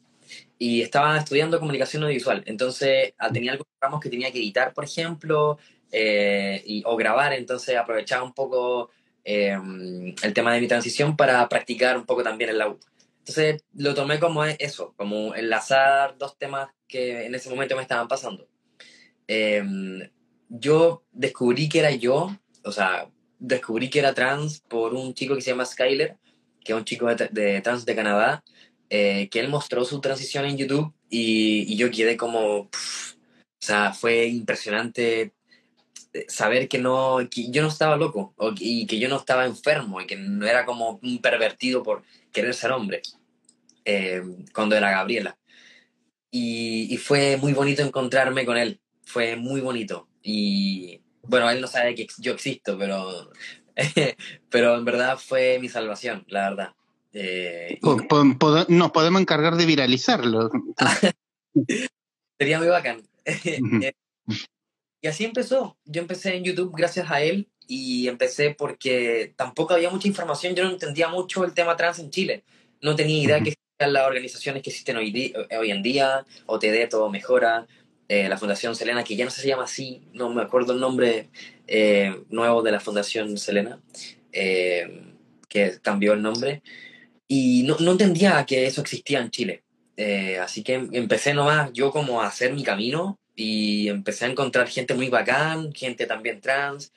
y 0.58 0.82
estaba 0.82 1.16
estudiando 1.16 1.58
comunicación 1.58 2.02
audiovisual. 2.02 2.42
Entonces 2.46 3.14
ah, 3.18 3.30
tenía 3.32 3.52
algunos 3.52 3.72
programas 3.78 4.02
que 4.02 4.10
tenía 4.10 4.30
que 4.30 4.38
editar, 4.38 4.74
por 4.74 4.84
ejemplo, 4.84 5.58
eh, 5.90 6.62
y, 6.66 6.82
o 6.84 6.96
grabar, 6.96 7.32
entonces 7.32 7.76
aprovechaba 7.76 8.22
un 8.22 8.34
poco 8.34 8.90
em, 9.24 10.14
el 10.22 10.34
tema 10.34 10.52
de 10.52 10.60
mi 10.60 10.68
transición 10.68 11.16
para 11.16 11.48
practicar 11.48 11.96
un 11.96 12.04
poco 12.04 12.22
también 12.22 12.50
el 12.50 12.58
la 12.58 12.76
Entonces 13.28 13.62
lo 13.74 13.94
tomé 13.94 14.18
como 14.18 14.42
eso, 14.42 14.94
como 14.96 15.34
enlazar 15.34 16.16
dos 16.16 16.38
temas 16.38 16.70
que 16.88 17.26
en 17.26 17.34
ese 17.34 17.50
momento 17.50 17.76
me 17.76 17.82
estaban 17.82 18.08
pasando. 18.08 18.48
Eh, 19.26 19.62
yo 20.48 21.04
descubrí 21.12 21.68
que 21.68 21.80
era 21.80 21.90
yo, 21.90 22.34
o 22.64 22.72
sea, 22.72 23.10
descubrí 23.38 23.90
que 23.90 23.98
era 23.98 24.14
trans 24.14 24.60
por 24.60 24.94
un 24.94 25.12
chico 25.12 25.34
que 25.34 25.42
se 25.42 25.50
llama 25.50 25.66
Skyler, 25.66 26.16
que 26.64 26.72
es 26.72 26.78
un 26.78 26.86
chico 26.86 27.06
de, 27.14 27.60
trans 27.60 27.84
de 27.84 27.94
Canadá, 27.94 28.42
eh, 28.88 29.28
que 29.28 29.40
él 29.40 29.48
mostró 29.48 29.84
su 29.84 30.00
transición 30.00 30.46
en 30.46 30.56
YouTube 30.56 30.94
y, 31.10 31.76
yo 31.76 31.90
quedé 31.90 32.16
como, 32.16 32.60
o 32.60 32.70
sea, 33.60 33.92
fue 33.92 34.26
impresionante 34.26 35.34
saber 36.28 36.68
que 36.68 36.78
no, 36.78 37.18
que 37.30 37.50
yo 37.50 37.62
no 37.62 37.68
estaba 37.68 37.96
loco 37.96 38.34
y 38.58 38.86
que 38.86 38.98
yo 38.98 39.08
no 39.08 39.16
estaba 39.16 39.44
enfermo 39.46 40.00
y 40.00 40.06
que 40.06 40.16
no 40.16 40.46
era 40.46 40.64
como 40.64 40.98
un 41.02 41.20
pervertido 41.20 41.82
por 41.82 42.02
querer 42.32 42.54
ser 42.54 42.72
hombre 42.72 43.02
eh, 43.84 44.22
cuando 44.52 44.76
era 44.76 44.90
Gabriela. 44.90 45.38
Y, 46.30 46.92
y 46.92 46.96
fue 46.98 47.36
muy 47.36 47.52
bonito 47.52 47.82
encontrarme 47.82 48.44
con 48.44 48.56
él, 48.56 48.80
fue 49.04 49.36
muy 49.36 49.60
bonito. 49.60 50.08
Y 50.22 51.00
bueno, 51.22 51.48
él 51.50 51.60
no 51.60 51.66
sabe 51.66 51.94
que 51.94 52.06
yo 52.18 52.32
existo, 52.32 52.76
pero, 52.78 53.30
pero 54.50 54.76
en 54.76 54.84
verdad 54.84 55.18
fue 55.18 55.58
mi 55.60 55.68
salvación, 55.68 56.24
la 56.28 56.50
verdad. 56.50 56.74
Eh, 57.12 57.80
nos 58.68 58.90
podemos 58.90 59.20
encargar 59.20 59.56
de 59.56 59.66
viralizarlo. 59.66 60.50
Sería 62.38 62.58
muy 62.58 62.68
bacán. 62.68 63.02
Eh, 65.00 65.06
y 65.06 65.08
así 65.08 65.24
empezó. 65.24 65.76
Yo 65.84 66.00
empecé 66.00 66.34
en 66.34 66.44
YouTube 66.44 66.74
gracias 66.76 67.10
a 67.10 67.22
él 67.22 67.48
y 67.66 68.08
empecé 68.08 68.54
porque 68.56 69.32
tampoco 69.36 69.74
había 69.74 69.90
mucha 69.90 70.08
información. 70.08 70.54
Yo 70.54 70.64
no 70.64 70.70
entendía 70.70 71.08
mucho 71.08 71.44
el 71.44 71.54
tema 71.54 71.76
trans 71.76 71.98
en 71.98 72.10
Chile. 72.10 72.44
No 72.80 72.96
tenía 72.96 73.22
idea 73.22 73.40
que 73.40 73.50
existían 73.50 73.92
las 73.92 74.06
organizaciones 74.06 74.62
que 74.62 74.70
existen 74.70 74.96
hoy, 74.96 75.34
hoy 75.58 75.70
en 75.70 75.82
día, 75.82 76.24
OTD, 76.46 76.88
Todo 76.88 77.10
Mejora, 77.10 77.66
eh, 78.08 78.26
la 78.26 78.38
Fundación 78.38 78.74
Selena, 78.74 79.04
que 79.04 79.16
ya 79.16 79.26
no 79.26 79.30
se 79.30 79.46
llama 79.46 79.64
así, 79.64 80.00
no 80.14 80.30
me 80.30 80.40
acuerdo 80.40 80.72
el 80.72 80.80
nombre 80.80 81.28
eh, 81.66 82.22
nuevo 82.30 82.62
de 82.62 82.72
la 82.72 82.80
Fundación 82.80 83.36
Selena, 83.36 83.82
eh, 84.32 85.12
que 85.46 85.78
cambió 85.82 86.14
el 86.14 86.22
nombre, 86.22 86.62
y 87.26 87.64
no, 87.64 87.76
no, 87.80 87.92
entendía 87.92 88.46
que 88.46 88.66
eso 88.66 88.80
existía 88.80 89.20
en 89.20 89.30
Chile. 89.30 89.62
así 90.40 90.62
que 90.62 90.74
empecé 90.74 91.34
nomás 91.34 91.70
yo 91.74 91.90
como 91.90 92.22
a 92.22 92.28
hacer 92.28 92.54
mi 92.54 92.62
camino 92.62 93.18
y 93.38 93.88
empecé 93.88 94.24
a 94.24 94.28
encontrar 94.28 94.68
gente 94.68 94.94
muy 94.94 95.08
bacán, 95.08 95.72
gente 95.72 96.06
también 96.06 96.40
trans, 96.40 96.92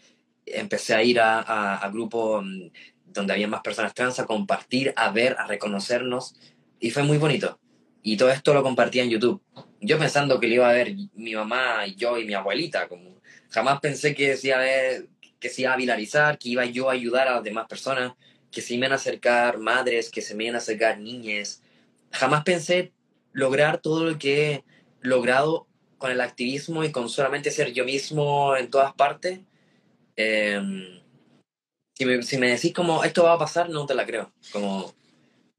empecé 0.46 0.96
a 0.96 1.04
ir 1.04 1.20
a, 1.22 1.90
grupos 1.94 2.44
mm, 2.44 2.68
donde 3.06 3.34
había 3.34 3.48
más 3.48 3.62
personas 3.62 3.94
trans, 3.94 4.20
a 4.20 4.26
compartir, 4.26 4.94
a 4.96 5.12
ver, 5.12 5.36
a 5.38 5.48
reconocernos, 5.48 6.36
y 6.80 6.92
fue 6.92 7.04
muy 7.04 7.18
bonito. 7.18 7.60
Y 8.04 8.18
todo 8.18 8.32
esto 8.32 8.54
lo 8.54 8.64
compartía 8.64 9.04
en 9.04 9.12
YouTube 9.12 9.42
yo 9.82 9.98
pensando 9.98 10.40
que 10.40 10.48
le 10.48 10.56
iba 10.56 10.70
a 10.70 10.74
ver 10.74 10.96
mi 11.16 11.34
mamá 11.34 11.86
yo 11.88 12.18
y 12.20 12.26
mi 12.26 12.36
abuelita, 12.36 12.88
como 12.88 13.20
jamás 13.50 13.80
pensé 13.80 14.14
que 14.14 14.38
se 14.38 14.50
iba 14.50 14.58
a, 14.58 14.62
ver, 14.62 15.08
que 15.40 15.50
se 15.50 15.64
iba 15.64 15.74
a 15.74 15.78
viralizar, 15.78 16.38
que 16.38 16.50
iba 16.50 16.66
yo 16.66 16.90
a 16.90 16.94
ayudar 16.94 17.28
a 17.28 17.36
las 17.36 17.44
demás 17.44 17.68
personas, 17.68 18.14
que 18.52 18.62
se 18.62 18.74
me 18.74 18.78
iban 18.80 18.92
a 18.92 18.96
acercar 18.96 19.58
madres, 19.58 20.10
que 20.10 20.22
se 20.22 20.36
me 20.36 20.46
iban 20.46 20.56
a 20.56 20.60
acercar 20.60 21.00
niñas. 21.00 21.64
Jamás 22.12 22.44
pensé 22.44 22.94
lograr 23.34 23.80
todo 23.80 24.04
lo 24.04 24.20
que 24.20 24.52
he 24.52 24.64
logrado 25.02 25.68
con 26.02 26.12
el 26.12 26.20
activismo 26.20 26.84
y 26.84 26.92
con 26.92 27.08
solamente 27.10 27.52
ser 27.52 27.72
yo 27.74 27.86
mismo 27.86 28.58
en 28.58 28.72
todas 28.72 28.92
partes. 28.94 29.40
Em, 30.16 31.00
si, 31.94 32.06
me, 32.06 32.24
si 32.24 32.38
me 32.40 32.50
decís 32.50 32.74
como 32.74 33.04
esto 33.04 33.24
va 33.24 33.34
a 33.34 33.38
pasar, 33.38 33.70
no 33.70 33.86
te 33.86 33.94
la 33.94 34.06
creo. 34.06 34.34
Como 34.52 34.96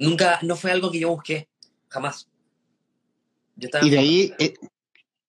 nunca, 0.01 0.41
no 0.43 0.57
fue 0.57 0.73
algo 0.73 0.91
que 0.91 0.99
yo 0.99 1.11
busqué, 1.11 1.49
jamás. 1.89 2.29
Y 3.57 3.91
de, 3.91 3.99
ahí, 3.99 4.35
eh, 4.41 4.55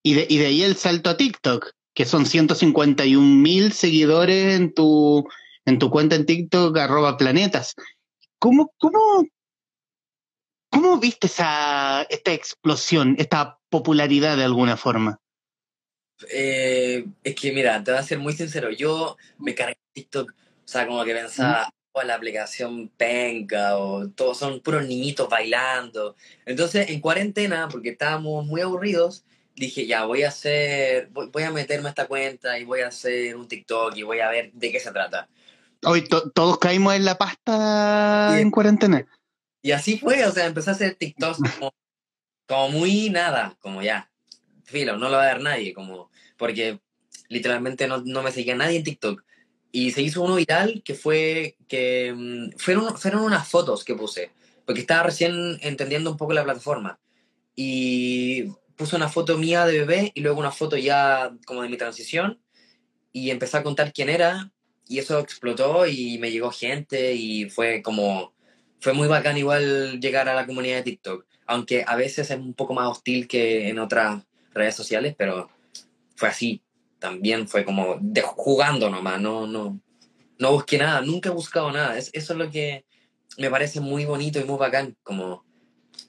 y, 0.01 0.15
de, 0.15 0.25
y 0.27 0.37
de 0.39 0.47
ahí 0.47 0.63
el 0.63 0.75
salto 0.75 1.11
a 1.11 1.17
TikTok, 1.17 1.73
que 1.93 2.05
son 2.05 2.25
151 2.25 3.21
mil 3.21 3.71
seguidores 3.71 4.55
en 4.55 4.73
tu, 4.73 5.29
en 5.65 5.77
tu 5.77 5.91
cuenta 5.91 6.15
en 6.15 6.25
TikTok, 6.25 6.75
arroba 6.75 7.17
planetas. 7.17 7.75
¿Cómo, 8.39 8.73
cómo, 8.79 9.27
cómo 10.71 10.97
viste 10.97 11.27
esa, 11.27 12.01
esta 12.09 12.33
explosión, 12.33 13.15
esta 13.19 13.59
popularidad 13.73 14.37
de 14.37 14.43
alguna 14.43 14.77
forma? 14.77 15.19
Eh, 16.31 17.07
es 17.23 17.35
que 17.35 17.51
mira, 17.51 17.83
te 17.83 17.89
voy 17.89 17.99
a 17.99 18.03
ser 18.03 18.19
muy 18.19 18.33
sincero, 18.33 18.69
yo 18.69 19.17
me 19.39 19.55
cargué 19.55 19.79
TikTok, 19.93 20.29
o 20.29 20.67
sea, 20.67 20.85
como 20.85 21.03
que 21.03 21.15
pensaba, 21.15 21.73
o 21.91 22.03
la 22.03 22.13
aplicación 22.13 22.89
penca 22.89 23.77
o 23.79 24.09
todos 24.09 24.37
son 24.37 24.59
puros 24.61 24.85
niñitos 24.85 25.27
bailando. 25.27 26.15
Entonces, 26.45 26.91
en 26.91 27.01
cuarentena, 27.01 27.67
porque 27.67 27.89
estábamos 27.89 28.45
muy 28.45 28.61
aburridos, 28.61 29.25
dije, 29.55 29.87
ya, 29.87 30.05
voy 30.05 30.21
a 30.21 30.27
hacer, 30.27 31.09
voy, 31.09 31.43
a 31.43 31.49
meterme 31.49 31.87
a 31.87 31.89
esta 31.89 32.05
cuenta 32.05 32.59
y 32.59 32.65
voy 32.65 32.81
a 32.81 32.89
hacer 32.89 33.35
un 33.35 33.47
TikTok 33.47 33.97
y 33.97 34.03
voy 34.03 34.19
a 34.19 34.29
ver 34.29 34.51
de 34.53 34.71
qué 34.71 34.79
se 34.79 34.91
trata. 34.91 35.27
Hoy 35.83 36.07
todos 36.07 36.59
caímos 36.59 36.93
en 36.93 37.05
la 37.05 37.17
pasta 37.17 38.39
en 38.39 38.51
cuarentena. 38.51 39.03
Y 39.63 39.71
así 39.71 39.97
fue, 39.97 40.23
o 40.25 40.31
sea, 40.31 40.45
empecé 40.45 40.69
a 40.69 40.73
hacer 40.73 40.93
TikToks 40.93 41.39
como 41.39 41.73
como 42.47 42.69
muy 42.69 43.09
nada, 43.09 43.57
como 43.59 43.81
ya, 43.81 44.11
filo, 44.63 44.97
no 44.97 45.09
lo 45.09 45.17
va 45.17 45.23
a 45.23 45.33
ver 45.33 45.41
nadie, 45.41 45.73
como, 45.73 46.09
porque 46.37 46.79
literalmente 47.29 47.87
no, 47.87 48.01
no 48.01 48.23
me 48.23 48.31
seguía 48.31 48.55
nadie 48.55 48.77
en 48.77 48.83
TikTok. 48.83 49.23
Y 49.71 49.91
se 49.91 50.01
hizo 50.03 50.21
uno 50.21 50.35
viral 50.35 50.83
que 50.85 50.93
fue, 50.93 51.57
que 51.67 52.13
mm, 52.15 52.57
fueron, 52.57 52.97
fueron 52.97 53.23
unas 53.23 53.47
fotos 53.47 53.83
que 53.83 53.95
puse, 53.95 54.31
porque 54.65 54.81
estaba 54.81 55.03
recién 55.03 55.57
entendiendo 55.61 56.11
un 56.11 56.17
poco 56.17 56.33
la 56.33 56.43
plataforma. 56.43 56.99
Y 57.55 58.45
puse 58.75 58.95
una 58.95 59.09
foto 59.09 59.37
mía 59.37 59.65
de 59.65 59.79
bebé 59.79 60.11
y 60.15 60.21
luego 60.21 60.39
una 60.39 60.51
foto 60.51 60.77
ya 60.77 61.35
como 61.45 61.61
de 61.61 61.69
mi 61.69 61.77
transición 61.77 62.39
y 63.11 63.29
empecé 63.29 63.57
a 63.57 63.63
contar 63.63 63.93
quién 63.93 64.09
era 64.09 64.51
y 64.87 64.99
eso 64.99 65.19
explotó 65.19 65.85
y 65.87 66.17
me 66.17 66.31
llegó 66.31 66.51
gente 66.51 67.13
y 67.13 67.49
fue 67.49 67.81
como, 67.81 68.33
fue 68.79 68.93
muy 68.93 69.07
bacán 69.07 69.37
igual 69.37 69.99
llegar 69.99 70.27
a 70.27 70.35
la 70.35 70.45
comunidad 70.45 70.77
de 70.77 70.83
TikTok, 70.83 71.25
aunque 71.45 71.83
a 71.85 71.95
veces 71.95 72.29
es 72.29 72.37
un 72.37 72.53
poco 72.53 72.73
más 72.73 72.87
hostil 72.87 73.27
que 73.27 73.69
en 73.69 73.79
otras 73.79 74.23
redes 74.53 74.75
sociales, 74.75 75.15
pero 75.17 75.49
fue 76.15 76.29
así, 76.29 76.61
también 76.99 77.47
fue 77.47 77.65
como 77.65 77.99
jugando 78.35 78.89
nomás, 78.89 79.19
no, 79.19 79.47
no, 79.47 79.79
no 80.37 80.51
busqué 80.51 80.77
nada, 80.77 81.01
nunca 81.01 81.29
he 81.29 81.33
buscado 81.33 81.71
nada, 81.71 81.97
es, 81.97 82.09
eso 82.13 82.33
es 82.33 82.39
lo 82.39 82.49
que 82.49 82.85
me 83.37 83.49
parece 83.49 83.79
muy 83.79 84.05
bonito 84.05 84.39
y 84.39 84.43
muy 84.43 84.57
bacán, 84.57 84.95
como 85.03 85.43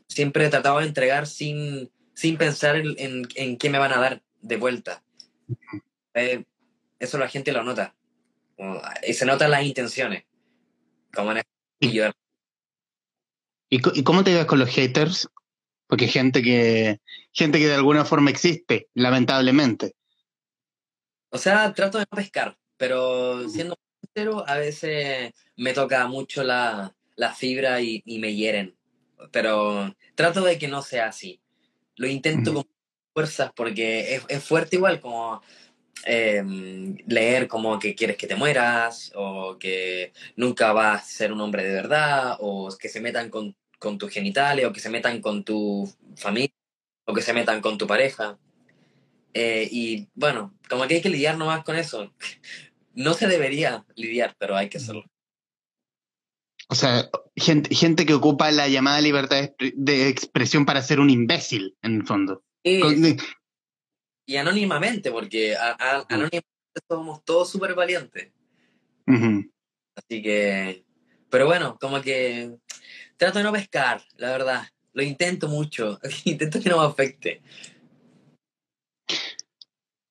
siempre 0.06 0.46
he 0.46 0.50
tratado 0.50 0.78
de 0.78 0.86
entregar 0.86 1.26
sin, 1.26 1.90
sin 2.14 2.36
pensar 2.36 2.76
en, 2.76 3.26
en, 3.34 3.56
qué 3.58 3.70
me 3.70 3.78
van 3.78 3.92
a 3.92 3.98
dar 3.98 4.22
de 4.40 4.56
vuelta. 4.56 5.02
Eh, 6.14 6.44
eso 6.98 7.18
la 7.18 7.28
gente 7.28 7.52
lo 7.52 7.64
nota. 7.64 7.94
Y 9.06 9.14
se 9.14 9.26
notan 9.26 9.50
las 9.50 9.64
intenciones. 9.64 10.24
Como 11.12 11.32
en 11.32 11.42
¿Y, 11.80 12.00
¿Y 13.76 14.04
cómo 14.04 14.22
te 14.22 14.32
ves 14.32 14.44
con 14.44 14.60
los 14.60 14.68
haters? 14.68 15.28
Porque 15.88 16.06
gente 16.06 16.42
que, 16.42 17.00
gente 17.32 17.58
que 17.58 17.66
de 17.66 17.74
alguna 17.74 18.04
forma 18.04 18.30
existe, 18.30 18.88
lamentablemente. 18.94 19.96
O 21.30 21.38
sea, 21.38 21.74
trato 21.74 21.98
de 21.98 22.06
no 22.08 22.16
pescar, 22.16 22.56
pero 22.76 23.48
siendo 23.48 23.76
sincero, 24.00 24.44
a 24.46 24.58
veces 24.58 25.32
me 25.56 25.72
toca 25.72 26.06
mucho 26.06 26.44
la, 26.44 26.94
la 27.16 27.34
fibra 27.34 27.80
y, 27.80 28.00
y, 28.06 28.20
me 28.20 28.34
hieren. 28.34 28.76
Pero 29.32 29.92
trato 30.14 30.42
de 30.42 30.56
que 30.56 30.68
no 30.68 30.80
sea 30.80 31.06
así. 31.06 31.40
Lo 31.96 32.06
intento 32.06 32.54
con 32.54 32.64
fuerzas 33.12 33.50
porque 33.56 34.14
es, 34.14 34.22
es 34.28 34.44
fuerte 34.44 34.76
igual, 34.76 35.00
como 35.00 35.42
Em, 36.06 36.96
leer 37.06 37.48
como 37.48 37.78
que 37.78 37.94
quieres 37.94 38.18
que 38.18 38.26
te 38.26 38.36
mueras 38.36 39.10
o 39.14 39.56
que 39.58 40.12
nunca 40.36 40.72
vas 40.74 41.02
a 41.02 41.06
ser 41.06 41.32
un 41.32 41.40
hombre 41.40 41.64
de 41.64 41.72
verdad 41.72 42.36
o 42.40 42.68
que 42.78 42.90
se 42.90 43.00
metan 43.00 43.30
con, 43.30 43.56
con 43.84 43.98
tus 43.98 44.10
genitales 44.10 44.64
o 44.64 44.72
que 44.72 44.80
se 44.80 44.90
metan 44.90 45.20
con 45.20 45.44
tu 45.44 45.88
familia 46.16 46.50
o 47.04 47.14
que 47.14 47.22
se 47.22 47.32
metan 47.32 47.60
con 47.60 47.78
tu 47.78 47.86
pareja. 47.86 48.38
Eh, 49.32 49.68
y 49.70 50.08
bueno, 50.14 50.54
como 50.68 50.88
que 50.88 50.96
hay 50.96 51.02
que 51.02 51.10
lidiar 51.10 51.38
nomás 51.38 51.62
con 51.64 51.76
eso. 51.76 52.12
No 52.96 53.12
se 53.14 53.26
debería 53.26 53.84
lidiar, 53.96 54.36
pero 54.38 54.54
hay 54.54 54.68
que 54.68 54.78
hacerlo. 54.78 55.02
O 56.68 56.76
sea, 56.76 57.10
gente, 57.34 57.74
gente 57.74 58.06
que 58.06 58.14
ocupa 58.14 58.52
la 58.52 58.68
llamada 58.68 59.00
libertad 59.00 59.50
de, 59.58 60.08
expresión 60.08 60.64
para 60.64 60.80
ser 60.80 61.00
un 61.00 61.10
imbécil, 61.10 61.76
en 61.82 61.96
el 61.96 62.06
fondo 62.06 62.44
y 64.26 64.36
anónimamente, 64.36 65.10
porque 65.10 65.54
anónimamente 65.56 66.46
somos 66.88 67.24
todos 67.24 67.50
súper 67.50 67.74
valientes. 67.74 68.32
Así 69.06 70.22
que, 70.22 70.84
pero 71.30 71.46
bueno, 71.46 71.76
como 71.80 72.00
que 72.00 72.56
trato 73.16 73.38
de 73.38 73.44
no 73.44 73.52
pescar, 73.52 74.02
la 74.16 74.30
verdad. 74.30 74.62
Lo 74.92 75.02
intento 75.02 75.48
mucho, 75.48 75.98
intento 76.24 76.60
que 76.60 76.70
no 76.70 76.78
me 76.78 76.86
afecte. 76.86 77.42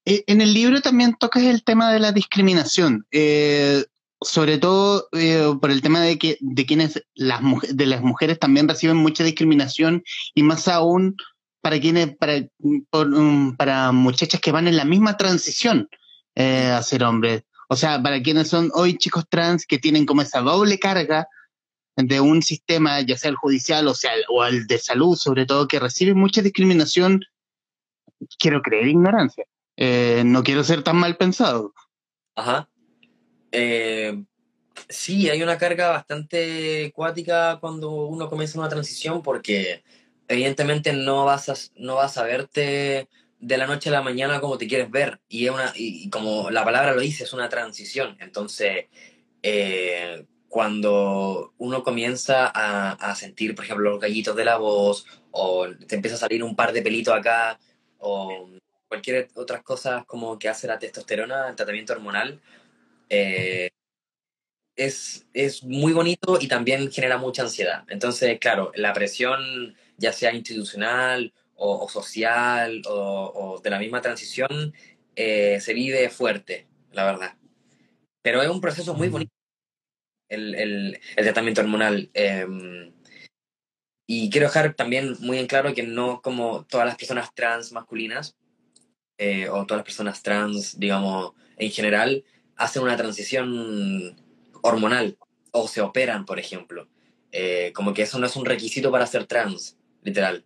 Eh, 0.06 0.24
en 0.28 0.42
el 0.42 0.54
libro 0.54 0.82
también 0.82 1.16
tocas 1.18 1.44
el 1.44 1.64
tema 1.64 1.94
de 1.94 2.00
la 2.00 2.12
discriminación, 2.12 3.06
eh, 3.12 3.86
sobre 4.22 4.58
todo 4.58 5.08
eh, 5.14 5.54
por 5.62 5.72
el 5.72 5.82
tema 5.82 6.02
de 6.02 6.18
que 6.18 6.38
de 6.42 6.66
quienes 6.66 7.02
las 7.16 7.42
de 7.70 7.86
las 7.86 8.02
mujeres 8.02 8.38
también 8.38 8.68
reciben 8.68 8.98
mucha 8.98 9.24
discriminación 9.24 10.04
y 10.34 10.44
más 10.44 10.68
aún 10.68 11.16
para 11.64 11.80
quienes, 11.80 12.18
para, 12.18 12.46
um, 12.92 13.56
para 13.56 13.94
muchachas 13.94 14.42
que 14.42 14.52
van 14.52 14.68
en 14.68 14.76
la 14.76 14.84
misma 14.84 15.16
transición 15.16 15.88
eh, 16.36 16.68
a 16.68 16.84
ser 16.84 17.06
hombres. 17.06 17.44
O 17.70 17.78
sea, 17.78 18.04
para 18.04 18.22
quienes 18.22 18.50
son 18.50 18.70
hoy 18.74 18.98
chicos 18.98 19.24
trans 19.30 19.66
que 19.66 19.80
tienen 19.80 20.06
como 20.06 20.22
esa 20.22 20.42
doble 20.42 20.78
carga 20.78 21.26
de 21.96 22.20
un 22.20 22.42
sistema, 22.42 23.02
ya 23.02 23.18
sea 23.18 23.30
el 23.30 23.36
judicial 23.36 23.88
o 23.88 23.94
sea 23.94 24.12
o 24.30 24.44
el 24.46 24.68
de 24.68 24.80
salud, 24.80 25.16
sobre 25.16 25.46
todo, 25.46 25.68
que 25.68 25.80
recibe 25.80 26.14
mucha 26.14 26.42
discriminación, 26.42 27.22
quiero 28.40 28.62
creer 28.62 28.88
ignorancia. 28.88 29.46
Eh, 29.78 30.24
no 30.26 30.44
quiero 30.44 30.64
ser 30.64 30.84
tan 30.84 30.98
mal 30.98 31.18
pensado. 31.18 31.74
Ajá. 32.36 32.70
Eh, 33.52 34.24
sí, 34.90 35.30
hay 35.30 35.44
una 35.44 35.58
carga 35.58 35.90
bastante 35.90 36.92
cuática 36.96 37.58
cuando 37.60 37.92
uno 37.92 38.30
comienza 38.30 38.60
una 38.60 38.70
transición 38.70 39.22
porque 39.22 39.84
evidentemente 40.28 40.94
no 40.94 41.26
vas 41.26 41.50
a, 41.50 41.56
no 41.76 41.96
vas 41.96 42.18
a 42.18 42.24
verte 42.24 43.08
de 43.40 43.58
la 43.58 43.68
noche 43.68 43.90
a 43.90 43.94
la 43.94 44.02
mañana 44.02 44.40
como 44.40 44.58
te 44.58 44.68
quieres 44.68 44.90
ver. 44.90 45.20
Y, 45.28 45.46
es 45.46 45.52
una, 45.52 45.72
y, 45.76 46.10
como 46.10 46.50
la 46.50 46.64
palabra 46.64 46.94
lo 46.94 47.02
dice, 47.02 47.24
es 47.26 47.34
una 47.34 47.50
transición. 47.50 48.18
Entonces, 48.20 48.86
eh, 49.42 50.26
cuando 50.54 51.52
uno 51.58 51.84
comienza 51.84 52.46
a, 52.46 52.92
a, 52.92 53.16
sentir, 53.16 53.56
por 53.56 53.66
ejemplo, 53.66 53.90
los 53.90 54.00
gallitos 54.00 54.36
de 54.36 54.46
la 54.46 54.58
voz, 54.58 55.08
o 55.32 55.68
te 55.88 55.96
empieza 55.96 56.16
a 56.16 56.20
salir 56.20 56.44
un 56.44 56.56
par 56.56 56.74
de 56.74 56.84
pelitos 56.84 57.12
acá, 57.12 57.60
o 57.98 58.52
cualquier 58.88 59.30
otras 59.34 59.64
cosas 59.64 60.06
como 60.06 60.38
que 60.38 60.50
hace 60.50 60.68
la 60.68 60.78
testosterona, 60.78 61.50
el 61.50 61.56
tratamiento 61.56 61.94
hormonal, 61.94 62.40
eh, 63.10 63.72
es, 64.76 65.26
es 65.34 65.64
muy 65.64 65.92
bonito 65.92 66.38
y 66.40 66.48
también 66.48 66.92
genera 66.92 67.18
mucha 67.18 67.42
ansiedad. 67.42 67.84
Entonces, 67.90 68.38
claro, 68.38 68.72
la 68.76 68.94
presión 68.94 69.76
ya 69.98 70.14
sea 70.14 70.36
institucional 70.36 71.34
o, 71.56 71.90
social 71.90 72.84
o, 72.88 73.60
de 73.64 73.70
la 73.72 73.80
misma 73.80 74.02
transición, 74.02 74.72
eh, 75.16 75.60
se 75.62 75.74
vive 75.74 76.12
fuerte, 76.12 76.68
la 76.92 77.06
verdad. 77.06 77.38
Pero 78.22 78.44
es 78.44 78.50
un 78.50 78.62
proceso 78.62 78.94
muy 78.94 79.10
bonito, 79.10 79.33
el, 80.30 80.56
el, 80.56 81.00
tratamiento 81.16 81.62
hormonal. 81.62 82.10
Em, 82.14 82.94
y 84.08 84.30
quiero 84.30 84.48
dejar 84.48 84.74
también 84.76 85.16
muy 85.20 85.40
en 85.40 85.48
claro 85.48 85.74
que 85.74 85.84
no 85.84 86.22
como 86.22 86.66
todas 86.66 86.86
las 86.86 86.98
personas 86.98 87.34
trans 87.34 87.72
masculinas 87.72 88.36
eh, 89.18 89.48
o 89.50 89.66
todas 89.66 89.80
las 89.80 89.86
personas 89.86 90.22
trans, 90.22 90.80
digamos, 90.80 91.34
en 91.58 91.72
general, 91.72 92.24
hacen 92.56 92.84
una 92.84 92.98
transición 92.98 94.16
hormonal 94.62 95.18
o 95.52 95.68
se 95.68 95.82
operan, 95.82 96.26
por 96.26 96.40
ejemplo. 96.40 96.88
Eh, 97.32 97.72
como 97.74 97.94
que 97.94 98.04
eso 98.04 98.20
no 98.20 98.26
es 98.26 98.36
un 98.36 98.46
requisito 98.46 98.92
para 98.92 99.08
ser 99.08 99.26
trans 99.26 99.78
literal. 100.04 100.46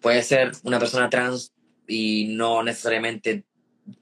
Puede 0.00 0.22
ser 0.22 0.52
una 0.62 0.78
persona 0.78 1.10
trans 1.10 1.52
y 1.86 2.28
no 2.28 2.62
necesariamente 2.62 3.44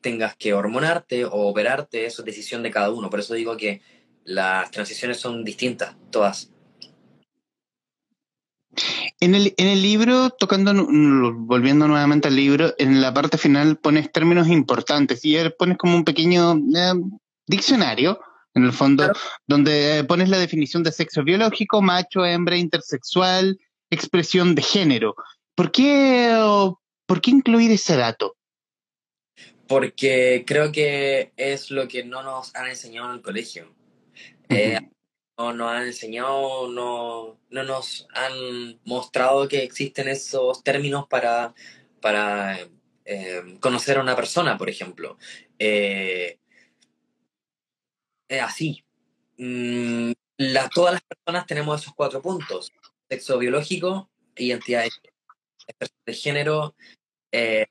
tengas 0.00 0.36
que 0.36 0.54
hormonarte 0.54 1.24
o 1.24 1.32
operarte, 1.32 2.06
eso 2.06 2.22
es 2.22 2.26
decisión 2.26 2.62
de 2.62 2.70
cada 2.70 2.90
uno. 2.90 3.10
Por 3.10 3.20
eso 3.20 3.34
digo 3.34 3.56
que 3.56 3.80
las 4.24 4.70
transiciones 4.70 5.18
son 5.18 5.44
distintas, 5.44 5.94
todas. 6.10 6.50
En 9.20 9.34
el, 9.34 9.54
en 9.56 9.68
el 9.68 9.82
libro, 9.82 10.30
tocando, 10.30 10.72
volviendo 10.74 11.86
nuevamente 11.86 12.28
al 12.28 12.36
libro, 12.36 12.74
en 12.78 13.00
la 13.00 13.12
parte 13.14 13.38
final 13.38 13.76
pones 13.76 14.10
términos 14.10 14.48
importantes 14.48 15.24
y 15.24 15.36
pones 15.58 15.78
como 15.78 15.94
un 15.94 16.04
pequeño 16.04 16.54
eh, 16.54 16.94
diccionario, 17.46 18.20
en 18.54 18.64
el 18.64 18.72
fondo, 18.72 19.12
donde 19.46 20.04
pones 20.08 20.28
la 20.28 20.38
definición 20.38 20.82
de 20.82 20.92
sexo 20.92 21.22
biológico, 21.22 21.80
macho, 21.80 22.24
hembra, 22.24 22.56
intersexual, 22.56 23.58
expresión 23.90 24.54
de 24.54 24.62
género. 24.62 25.14
¿Por 25.54 25.70
qué, 25.70 26.34
¿Por 27.06 27.20
qué 27.20 27.30
incluir 27.30 27.70
ese 27.70 27.96
dato? 27.96 28.36
Porque 29.66 30.44
creo 30.46 30.72
que 30.72 31.32
es 31.36 31.70
lo 31.70 31.88
que 31.88 32.04
no 32.04 32.22
nos 32.22 32.54
han 32.54 32.68
enseñado 32.68 33.08
en 33.08 33.16
el 33.16 33.22
colegio. 33.22 33.72
Eh, 34.54 34.78
no 35.38 35.52
nos 35.52 35.72
han 35.72 35.86
enseñado, 35.86 36.68
no, 36.68 37.38
no 37.50 37.62
nos 37.64 38.06
han 38.14 38.80
mostrado 38.84 39.48
que 39.48 39.62
existen 39.62 40.08
esos 40.08 40.62
términos 40.62 41.06
para, 41.08 41.54
para 42.00 42.58
eh, 43.04 43.58
conocer 43.60 43.98
a 43.98 44.02
una 44.02 44.16
persona, 44.16 44.58
por 44.58 44.68
ejemplo. 44.68 45.18
Eh, 45.58 46.38
así. 48.42 48.84
Mm, 49.38 50.12
todas 50.74 50.94
las 50.94 51.02
personas 51.02 51.46
tenemos 51.46 51.80
esos 51.80 51.94
cuatro 51.94 52.20
puntos 52.20 52.72
sexo 53.12 53.38
biológico, 53.38 54.10
identidad 54.36 54.84
de 56.06 56.14
género 56.14 56.74
eh, 57.30 57.66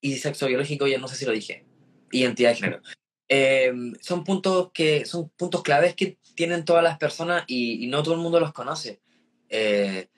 y 0.00 0.16
sexo 0.18 0.46
biológico, 0.46 0.86
ya 0.86 0.98
no 0.98 1.08
sé 1.08 1.16
si 1.16 1.24
lo 1.24 1.32
dije, 1.32 1.66
identidad 2.12 2.50
de 2.50 2.56
género. 2.56 2.82
Eh, 3.28 3.72
son 4.00 4.24
puntos 4.24 4.70
que 4.72 5.04
son 5.04 5.28
puntos 5.30 5.62
claves 5.62 5.94
que 5.94 6.18
tienen 6.34 6.64
todas 6.64 6.84
las 6.84 6.98
personas 6.98 7.44
y, 7.46 7.86
no 7.88 8.02
todo 8.02 8.14
el 8.14 8.20
mundo 8.20 8.38
los 8.38 8.52
conoce. 8.52 9.00
Eh, 9.48 10.08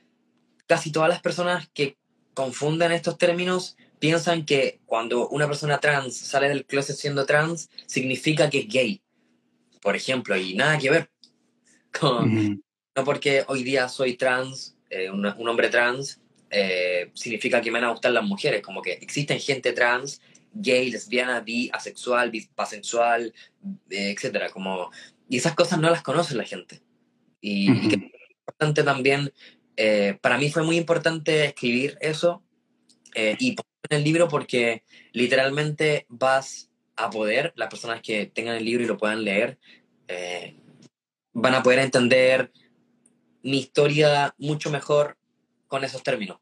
casi 0.66 0.92
todas 0.92 1.08
las 1.08 1.22
personas 1.22 1.68
que 1.72 1.96
confunden 2.34 2.92
estos 2.92 3.16
términos 3.18 3.76
piensan 3.98 4.44
que 4.44 4.80
cuando 4.86 5.28
una 5.28 5.46
persona 5.46 5.78
trans 5.78 6.16
sale 6.16 6.48
del 6.48 6.66
closet 6.66 6.96
siendo 6.96 7.26
trans, 7.26 7.70
significa 7.86 8.50
que 8.50 8.60
es 8.60 8.68
gay, 8.68 9.02
por 9.80 9.96
ejemplo, 9.96 10.36
y 10.36 10.54
nada 10.54 10.78
que 10.78 10.90
ver. 10.90 11.10
No 12.96 13.04
porque 13.04 13.44
hoy 13.46 13.62
día 13.62 13.88
soy 13.88 14.16
trans, 14.16 14.76
eh, 14.90 15.08
un, 15.08 15.24
hombre 15.24 15.68
trans, 15.68 16.20
eh, 16.50 17.12
significa 17.14 17.60
que 17.60 17.70
me 17.70 17.78
van 17.78 17.90
a 17.90 17.92
gustar 17.92 18.10
las 18.10 18.24
mujeres, 18.24 18.60
como 18.60 18.82
que 18.82 18.94
existen 18.94 19.38
gente 19.38 19.72
trans, 19.72 20.20
gay, 20.52 20.90
lesbiana, 20.90 21.40
bi, 21.40 21.70
asexual, 21.72 22.30
bisexual, 22.30 23.32
eh, 23.90 24.14
etcétera, 24.16 24.50
como 24.50 24.90
y 25.28 25.36
esas 25.36 25.54
cosas 25.54 25.78
no 25.78 25.90
las 25.90 26.02
conoce 26.02 26.34
la 26.34 26.44
gente. 26.44 26.80
Y, 27.40 27.70
es 27.70 27.98
importante 28.40 28.82
también, 28.82 29.32
para 30.20 30.38
mí 30.38 30.50
fue 30.50 30.62
muy 30.62 30.76
importante 30.76 31.44
escribir 31.44 31.98
eso 32.00 32.42
y 33.14 33.52
poner 33.52 33.66
en 33.90 33.98
el 33.98 34.04
libro 34.04 34.26
porque 34.26 34.82
literalmente 35.12 36.06
vas 36.08 36.70
a 36.96 37.10
poder, 37.10 37.52
las 37.56 37.68
personas 37.68 38.00
que 38.00 38.26
tengan 38.26 38.56
el 38.56 38.64
libro 38.64 38.84
y 38.84 38.86
lo 38.86 38.96
puedan 38.96 39.22
leer, 39.22 39.58
van 41.32 41.54
a 41.54 41.62
poder 41.62 41.78
entender 41.80 42.50
mi 43.42 43.58
historia 43.58 44.34
mucho 44.38 44.70
mejor 44.70 45.16
con 45.66 45.84
esos 45.84 46.02
términos. 46.02 46.38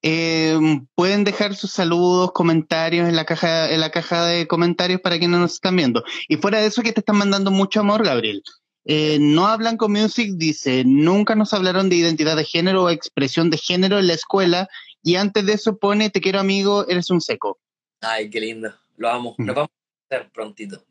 Em, 0.00 0.86
pueden 0.94 1.24
dejar 1.24 1.56
sus 1.56 1.72
saludos, 1.72 2.32
comentarios 2.32 3.08
en 3.08 3.16
la 3.16 3.24
caja, 3.24 3.70
en 3.70 3.80
la 3.80 3.90
caja 3.90 4.26
de 4.26 4.46
comentarios 4.46 5.00
para 5.00 5.18
quienes 5.18 5.40
nos 5.40 5.54
están 5.54 5.76
viendo. 5.76 6.04
Y 6.28 6.36
fuera 6.36 6.60
de 6.60 6.66
eso 6.66 6.82
que 6.82 6.92
te 6.92 7.00
están 7.00 7.16
mandando 7.16 7.50
mucho 7.50 7.80
amor, 7.80 8.04
Gabriel. 8.04 8.42
Eh, 8.84 9.18
no 9.20 9.46
hablan 9.46 9.76
con 9.76 9.92
Music 9.92 10.32
dice, 10.36 10.82
nunca 10.86 11.34
nos 11.34 11.52
hablaron 11.52 11.90
de 11.90 11.96
identidad 11.96 12.36
de 12.36 12.44
género 12.44 12.84
o 12.84 12.90
expresión 12.90 13.50
de 13.50 13.58
género 13.58 13.98
en 13.98 14.06
la 14.06 14.14
escuela 14.14 14.68
y 15.02 15.16
antes 15.16 15.44
de 15.44 15.54
eso 15.54 15.76
pone, 15.76 16.10
te 16.10 16.20
quiero 16.20 16.40
amigo, 16.40 16.88
eres 16.88 17.10
un 17.10 17.20
seco. 17.20 17.58
Ay, 18.00 18.30
qué 18.30 18.40
lindo, 18.40 18.74
lo 18.96 19.10
amo, 19.10 19.34
lo 19.36 19.52
mm. 19.52 19.56
vamos 19.56 19.70
a 20.10 20.16
hacer 20.16 20.30
prontito. 20.30 20.84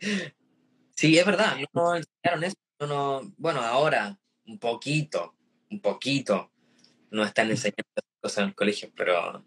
Sí, 0.94 1.16
es 1.16 1.24
verdad, 1.24 1.56
no 1.72 1.96
enseñaron 1.96 2.44
eso. 2.44 2.56
No, 2.80 3.32
bueno, 3.38 3.62
ahora 3.62 4.18
un 4.44 4.58
poquito, 4.58 5.34
un 5.70 5.80
poquito 5.80 6.50
no 7.10 7.24
están 7.24 7.50
enseñando 7.50 7.84
cosas 8.20 8.38
en 8.38 8.48
el 8.48 8.54
colegio, 8.54 8.90
pero 8.96 9.44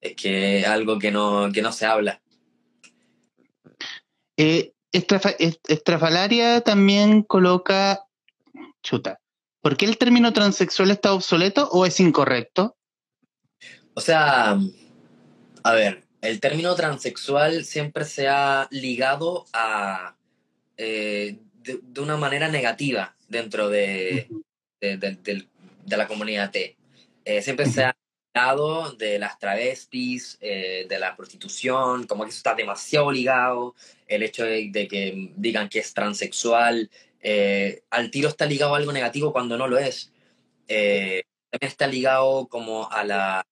es 0.00 0.14
que 0.16 0.60
es 0.60 0.66
algo 0.66 0.98
que 0.98 1.10
no, 1.10 1.50
que 1.52 1.62
no 1.62 1.72
se 1.72 1.86
habla. 1.86 2.20
Eh, 4.36 4.72
Estrafalaria 4.92 6.60
también 6.60 7.22
coloca, 7.22 8.04
chuta, 8.82 9.18
¿por 9.60 9.76
qué 9.76 9.86
el 9.86 9.98
término 9.98 10.32
transexual 10.32 10.90
está 10.90 11.12
obsoleto 11.12 11.68
o 11.70 11.84
es 11.84 11.98
incorrecto? 11.98 12.76
O 13.94 14.00
sea, 14.00 14.58
a 15.62 15.72
ver, 15.72 16.04
el 16.20 16.40
término 16.40 16.74
transexual 16.74 17.64
siempre 17.64 18.04
se 18.04 18.28
ha 18.28 18.68
ligado 18.70 19.46
a 19.52 20.16
eh, 20.76 21.38
de, 21.62 22.00
una 22.00 22.16
manera 22.16 22.48
negativa 22.48 23.16
dentro 23.28 23.68
de, 23.68 24.28
de, 24.80 25.48
la 25.86 26.06
comunidad 26.06 26.50
T. 26.50 26.76
Eh, 27.24 27.42
siempre 27.42 27.66
se 27.66 27.84
ha 27.84 27.96
hablado 28.34 28.92
de 28.92 29.18
las 29.18 29.38
travestis, 29.38 30.38
eh, 30.40 30.86
de 30.88 30.98
la 30.98 31.16
prostitución, 31.16 32.06
como 32.06 32.24
que 32.24 32.30
eso 32.30 32.38
está 32.38 32.54
demasiado 32.54 33.10
ligado, 33.12 33.74
el 34.06 34.22
hecho 34.22 34.44
de, 34.44 34.70
que 34.88 35.30
digan 35.36 35.68
que 35.68 35.78
es 35.80 35.94
transexual, 35.94 36.90
al 37.90 38.10
tiro 38.10 38.28
está 38.28 38.44
ligado 38.44 38.74
a 38.74 38.78
algo 38.78 38.92
negativo 38.92 39.32
cuando 39.32 39.56
no 39.56 39.66
lo 39.66 39.78
es. 39.78 40.12
también 40.66 41.24
está 41.60 41.86
ligado 41.86 42.46
como 42.48 42.90
a 42.90 43.04
la 43.04 43.46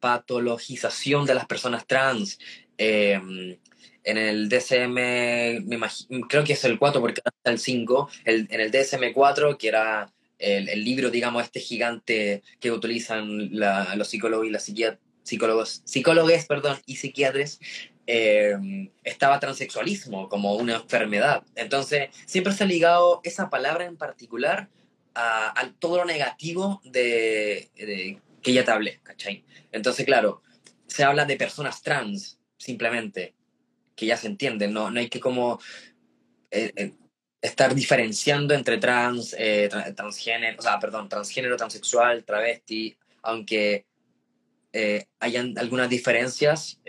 patologización 0.00 1.24
de 1.24 1.34
las 1.34 1.46
personas 1.46 1.86
trans 1.86 2.38
en 4.04 4.18
el 4.18 4.48
DSM, 4.48 5.66
creo 6.28 6.44
que 6.44 6.54
es 6.54 6.64
el 6.64 6.78
4 6.78 7.00
porque 7.00 7.20
está 7.24 7.50
el 7.50 7.58
5, 7.58 8.08
el, 8.24 8.48
en 8.50 8.60
el 8.60 8.72
DSM-4, 8.72 9.56
que 9.56 9.68
era 9.68 10.12
el, 10.42 10.84
libro, 10.84 11.10
digamos, 11.10 11.44
este 11.44 11.60
gigante 11.60 12.42
que 12.60 12.72
utilizan 12.72 13.50
los 13.52 14.08
psicólogos 14.08 14.46
y 14.46 14.50
las 14.50 14.70
psicólogos, 15.22 15.82
psicólogos 15.84 16.44
perdón, 16.46 16.78
y 16.86 16.96
psiquiatras, 16.96 17.60
eh, 18.06 18.90
estaba 19.04 19.38
transexualismo 19.38 20.28
como 20.28 20.54
una 20.54 20.76
enfermedad. 20.76 21.44
Entonces, 21.54 22.10
siempre 22.26 22.52
se 22.52 22.64
ha 22.64 22.66
ligado 22.66 23.20
esa 23.22 23.48
palabra 23.48 23.84
en 23.84 23.96
particular 23.96 24.68
a, 25.14 25.70
todo 25.78 25.98
lo 25.98 26.04
negativo 26.04 26.80
de, 26.84 27.70
que 28.42 28.52
ya 28.52 28.64
te 28.64 28.70
hablé, 28.70 29.00
¿cachai? 29.02 29.44
Entonces, 29.70 30.04
claro, 30.04 30.42
se 30.86 31.04
habla 31.04 31.24
de 31.24 31.36
personas 31.36 31.82
trans, 31.82 32.38
simplemente, 32.56 33.34
que 33.94 34.06
ya 34.06 34.16
se 34.16 34.26
entiende, 34.26 34.68
no, 34.68 34.90
no 34.90 35.00
hay 35.00 35.08
que 35.08 35.20
como 35.20 35.60
eh, 36.50 36.72
eh, 36.76 36.92
estar 37.42 37.74
diferenciando 37.74 38.54
entre 38.54 38.78
trans, 38.78 39.34
eh, 39.36 39.68
transgénero, 39.96 40.58
o 40.58 40.62
sea, 40.62 40.78
perdón, 40.78 41.08
transgénero, 41.08 41.56
transexual, 41.56 42.24
travesti, 42.24 42.96
aunque 43.22 43.86
hayan 45.20 45.58
algunas 45.58 45.90
diferencias, 45.90 46.80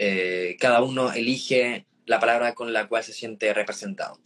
cada 0.58 0.82
uno 0.82 1.12
elige 1.12 1.86
la 2.06 2.18
palabra 2.18 2.54
con 2.54 2.72
la 2.72 2.88
cual 2.88 3.04
se 3.04 3.12
siente 3.12 3.54
representado 3.54 4.22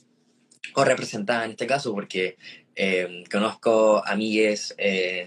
o 0.75 0.85
representada 0.85 1.43
en 1.43 1.51
este 1.51 1.65
caso, 1.65 1.91
porque 1.91 2.37
conozco 3.31 4.03
amigues 4.05 4.75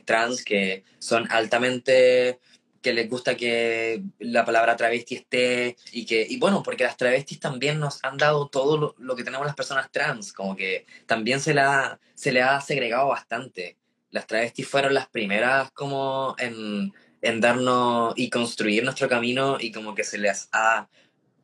trans 0.04 0.44
que 0.44 0.84
son 1.00 1.26
altamente 1.32 2.38
que 2.80 2.92
les 2.92 3.08
gusta 3.08 3.36
que 3.36 4.02
la 4.18 4.44
palabra 4.44 4.76
travesti 4.76 5.16
esté 5.16 5.76
y 5.92 6.06
que, 6.06 6.26
y 6.28 6.38
bueno, 6.38 6.62
porque 6.62 6.84
las 6.84 6.96
travestis 6.96 7.38
también 7.40 7.78
nos 7.78 8.02
han 8.02 8.16
dado 8.16 8.48
todo 8.48 8.94
lo, 8.98 9.16
que 9.16 9.24
tenemos 9.24 9.46
las 9.46 9.56
personas 9.56 9.90
trans, 9.90 10.32
como 10.32 10.56
que 10.56 10.86
también 11.06 11.40
se, 11.40 11.54
la, 11.54 12.00
se 12.14 12.32
le 12.32 12.42
ha 12.42 12.60
segregado 12.60 13.08
bastante. 13.08 13.76
Las 14.10 14.26
travestis 14.26 14.66
fueron 14.66 14.94
las 14.94 15.08
primeras 15.08 15.70
como 15.72 16.34
en, 16.38 16.92
en 17.20 17.40
darnos 17.40 18.14
y 18.16 18.30
construir 18.30 18.82
nuestro 18.84 19.08
camino 19.08 19.58
y 19.60 19.72
como 19.72 19.94
que 19.94 20.04
se 20.04 20.18
les 20.18 20.48
ha 20.52 20.88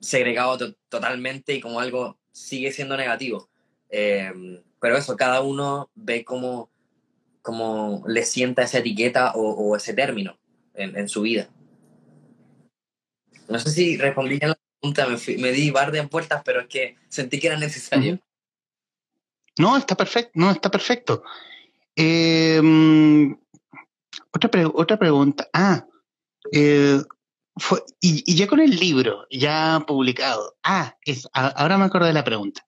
segregado 0.00 0.74
totalmente 0.88 1.54
y 1.54 1.60
como 1.60 1.80
algo 1.80 2.18
sigue 2.32 2.72
siendo 2.72 2.96
negativo. 2.96 3.50
Em, 3.90 4.62
pero 4.80 4.96
eso, 4.96 5.16
cada 5.16 5.42
uno 5.42 5.90
ve 5.94 6.24
cómo, 6.24 6.70
cómo 7.42 8.04
le 8.06 8.24
sienta 8.24 8.62
esa 8.62 8.78
etiqueta 8.78 9.32
o, 9.34 9.50
o 9.50 9.76
ese 9.76 9.94
término 9.94 10.38
en, 10.76 11.08
su 11.08 11.22
vida. 11.22 11.48
No 13.48 13.58
sé 13.58 13.70
si 13.70 13.96
respondí 13.96 14.38
a 14.42 14.48
la 14.48 14.58
pregunta, 14.80 15.06
me, 15.38 15.52
di 15.52 15.70
bar 15.70 15.92
de 15.92 16.06
puertas, 16.06 16.42
pero 16.44 16.60
es 16.60 16.66
que 16.66 16.96
sentí 17.08 17.38
que 17.38 17.48
era 17.48 17.58
necesario. 17.58 18.20
No, 19.58 19.76
está 19.76 19.94
perfecto, 19.94 20.32
no, 20.34 20.50
está 20.50 20.70
perfecto. 20.70 21.22
Em, 21.94 23.36
otra, 24.32 24.68
otra 24.74 24.98
pregunta. 24.98 25.48
Ah, 25.52 25.86
eh, 26.52 27.02
y, 28.00 28.34
ya 28.34 28.46
con 28.46 28.60
el 28.60 28.76
libro, 28.76 29.26
ya 29.30 29.82
publicado. 29.86 30.56
Ah, 30.62 30.96
es, 31.04 31.26
ahora 31.32 31.78
me 31.78 31.86
acuerdo 31.86 32.06
de 32.06 32.12
la 32.12 32.24
pregunta. 32.24 32.66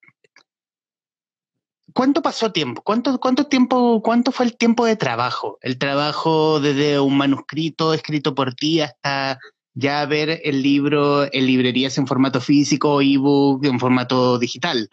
¿Cuánto 1.95 2.23
pasó 2.23 2.53
tiempo? 2.53 2.83
¿Cuánto, 2.83 3.19
¿Cuánto 3.19 3.47
tiempo, 3.47 4.03
cuánto 4.03 4.31
fue 4.33 4.47
el 4.47 4.57
tiempo 4.57 4.85
de 4.85 4.97
trabajo? 4.97 5.59
El 5.63 5.79
trabajo 5.79 6.61
desde 6.61 7.01
un 7.01 7.17
manuscrito 7.17 7.95
escrito 7.95 8.35
por 8.35 8.55
ti 8.55 8.81
hasta 8.81 9.39
ya 9.75 10.05
ver 10.07 10.41
el 10.45 10.63
libro 10.63 11.33
en 11.33 11.47
librerías 11.47 11.97
en 11.99 12.07
formato 12.07 12.41
físico, 12.41 13.01
ebook, 13.01 13.65
en 13.65 13.79
formato 13.81 14.39
digital. 14.39 14.89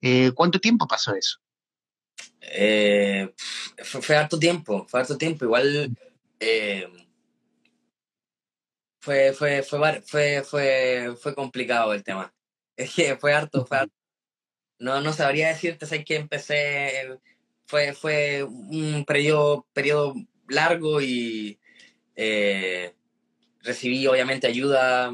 Eh, 0.00 0.32
¿Cuánto 0.34 0.58
tiempo 0.58 0.86
pasó 0.86 1.14
eso? 1.14 1.38
Eh, 2.40 3.32
fue, 3.84 4.16
harto 4.16 4.38
tiempo, 4.38 4.86
fue 4.88 5.00
harto 5.00 5.16
tiempo. 5.16 5.44
Igual 5.44 5.94
eh, 6.40 6.88
fue, 9.00 9.32
fue, 9.32 9.62
fue, 9.62 10.02
fue, 10.02 10.42
fue, 10.42 11.16
fue 11.20 11.34
complicado 11.34 11.92
el 11.92 12.02
tema. 12.02 12.32
Es 12.76 12.94
que 12.94 13.16
fue 13.16 13.34
harto, 13.34 13.66
fue 13.66 13.76
harto 13.76 14.01
no, 14.82 15.00
no 15.00 15.12
sabría 15.12 15.48
decirte, 15.48 15.86
sé 15.86 16.04
que 16.04 16.16
empecé, 16.16 17.18
fue, 17.66 17.92
fue 17.92 18.42
un 18.42 19.04
periodo, 19.06 19.64
periodo 19.72 20.14
largo 20.48 21.00
y 21.00 21.60
eh, 22.16 22.92
recibí 23.60 24.04
obviamente 24.08 24.48
ayuda 24.48 25.12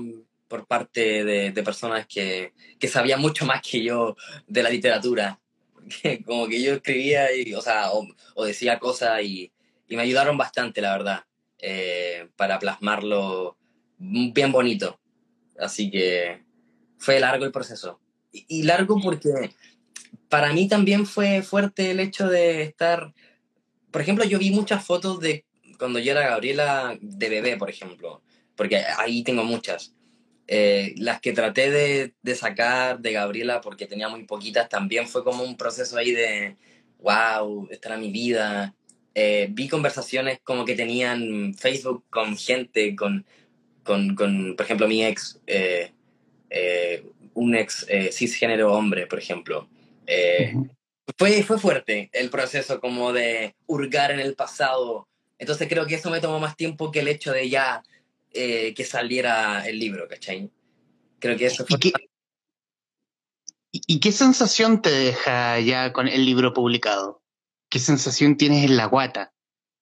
por 0.49 0.67
parte 0.67 1.23
de, 1.23 1.63
personas 1.63 2.07
que, 2.07 2.55
que, 2.81 2.89
sabían 2.89 3.21
mucho 3.21 3.45
más 3.45 3.61
que 3.61 3.85
yo 3.85 4.17
de 4.47 4.63
la 4.63 4.71
literatura. 4.71 5.39
Como 6.25 6.49
que 6.49 6.63
yo 6.63 6.75
escribía 6.75 7.31
y, 7.37 7.53
o, 7.53 7.61
sea, 7.61 7.91
o, 7.93 8.45
decía 8.47 8.79
cosas 8.79 9.23
y, 9.23 9.53
y, 9.87 9.97
me 9.97 10.03
ayudaron 10.03 10.39
bastante, 10.39 10.81
la 10.81 10.93
verdad, 10.97 11.25
eh, 11.59 12.31
para 12.37 12.59
plasmarlo 12.59 13.59
bien 13.99 14.51
bonito. 14.51 14.99
Así 15.59 15.91
que 15.91 16.43
fue 16.97 17.21
largo 17.21 17.45
el 17.45 17.53
proceso 17.53 18.01
y 18.33 18.62
largo 18.62 19.01
porque 19.03 19.51
para 20.29 20.53
mí 20.53 20.69
también 20.69 21.07
fue 21.07 21.43
fuerte 21.43 21.91
el 21.91 22.01
hecho 22.01 22.29
de 22.29 22.62
estar 22.62 23.12
por 23.91 24.03
ejemplo, 24.03 24.25
yo 24.25 24.38
vi 24.38 24.51
muchas 24.51 24.85
fotos 24.85 25.21
de 25.21 25.45
cuando 25.79 25.99
yo 25.99 26.12
era 26.12 26.29
Gabriela 26.29 26.97
de 27.01 27.29
bebé, 27.29 27.57
por 27.57 27.71
ejemplo, 27.71 28.23
porque 28.57 28.77
ahí 28.99 29.23
tengo 29.23 29.45
muchas. 29.45 29.95
Eh, 30.47 30.95
las 30.97 31.21
que 31.21 31.33
traté 31.33 31.71
de, 31.71 32.14
de, 32.23 32.35
sacar 32.35 33.01
de 33.01 33.12
Gabriela 33.12 33.61
porque 33.61 33.87
tenía 33.87 34.09
muy 34.09 34.25
poquitas 34.25 34.69
también 34.69 35.07
fue 35.07 35.23
como 35.23 35.45
un 35.45 35.57
proceso 35.57 35.99
ahí 35.99 36.12
de, 36.12 36.57
wow, 37.01 37.69
esta 37.71 37.88
era 37.91 37.99
mi 37.99 38.11
vida. 38.11 38.75
Eh, 39.14 39.49
vi 39.51 39.69
conversaciones 39.69 40.41
como 40.43 40.64
que 40.64 40.75
tenían 40.75 41.55
Facebook 41.55 42.05
con 42.11 42.37
gente, 42.37 42.97
con, 42.97 43.27
con, 43.83 44.14
con 44.14 44.55
por 44.57 44.64
ejemplo, 44.64 44.88
mi 44.88 45.05
ex, 45.05 45.41
eh, 45.47 45.93
un 47.38 47.55
ex 47.55 47.87
cisgénero 48.12 48.72
hombre, 48.72 49.07
por 49.07 49.18
ejemplo. 49.18 49.68
fue, 51.16 51.42
fue 51.42 51.59
fuerte 51.59 52.11
el 52.12 52.31
proceso 52.31 52.81
como 52.81 53.12
de 53.12 53.55
hurgar 53.66 54.11
en 54.11 54.20
el 54.20 54.35
pasado. 54.35 55.09
Entonces 55.38 55.68
creo 55.68 55.87
que 55.87 55.94
eso 55.94 56.11
me 56.11 56.20
tomó 56.20 56.40
más 56.40 56.57
tiempo 56.57 56.90
que 56.90 57.01
el 57.01 57.09
hecho 57.09 57.33
de 57.33 57.48
ya 57.48 57.83
eh, 58.33 58.74
que 58.74 58.85
saliera 58.85 59.66
el 59.66 59.79
libro, 59.79 60.07
¿cachai? 60.07 60.51
Creo 61.18 61.37
que 61.37 61.46
eso 61.46 61.64
fue... 61.66 61.77
¿Y 61.77 61.81
qué, 61.81 61.92
¿Y 63.72 64.01
qué 64.01 64.12
sensación 64.12 64.83
te 64.83 64.90
deja 64.90 65.59
ya 65.61 65.92
con 65.92 66.09
el 66.09 66.27
libro 66.27 66.53
publicado? 66.53 67.22
¿Qué 67.70 67.79
sensación 67.79 68.37
tienes 68.37 68.64
en 68.64 68.77
la 68.77 68.87
guata? 68.87 69.33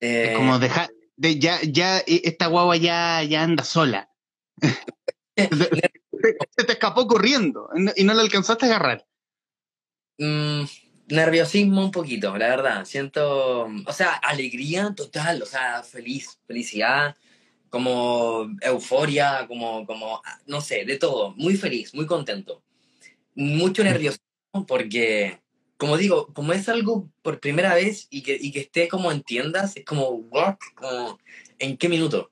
Es 0.00 0.36
como 0.36 0.56
eh, 0.56 0.58
dejar, 0.60 0.90
de, 1.16 1.38
ya, 1.38 1.58
ya, 1.62 1.98
e, 1.98 2.22
esta 2.24 2.46
guagua 2.46 2.76
ya, 2.76 3.22
ya 3.24 3.42
anda 3.42 3.64
sola. 3.64 4.10
se 6.56 6.64
te 6.64 6.72
escapó 6.72 7.06
corriendo 7.06 7.68
y 7.94 8.04
no 8.04 8.14
la 8.14 8.22
alcanzaste 8.22 8.66
a 8.66 8.68
agarrar. 8.68 9.06
Mm, 10.18 10.64
nerviosismo 11.08 11.84
un 11.84 11.90
poquito, 11.90 12.36
la 12.36 12.48
verdad. 12.48 12.84
Siento, 12.84 13.64
o 13.64 13.92
sea, 13.92 14.14
alegría 14.14 14.94
total, 14.94 15.42
o 15.42 15.46
sea, 15.46 15.82
feliz, 15.82 16.38
felicidad 16.46 17.16
como 17.68 18.48
euforia, 18.62 19.46
como, 19.46 19.86
como, 19.86 20.22
no 20.46 20.60
sé, 20.60 20.84
de 20.84 20.96
todo. 20.96 21.34
Muy 21.36 21.56
feliz, 21.56 21.94
muy 21.94 22.06
contento. 22.06 22.62
Mucho 23.34 23.84
nervioso 23.84 24.18
porque, 24.66 25.40
como 25.76 25.96
digo, 25.96 26.32
como 26.32 26.52
es 26.52 26.68
algo 26.68 27.10
por 27.22 27.40
primera 27.40 27.74
vez 27.74 28.06
y 28.10 28.22
que, 28.22 28.38
y 28.40 28.50
que 28.50 28.60
esté 28.60 28.88
como 28.88 29.12
en 29.12 29.22
tiendas, 29.22 29.76
es 29.76 29.84
como, 29.84 30.08
what? 30.08 30.56
Como, 30.74 31.18
¿En 31.58 31.76
qué 31.76 31.88
minuto? 31.88 32.30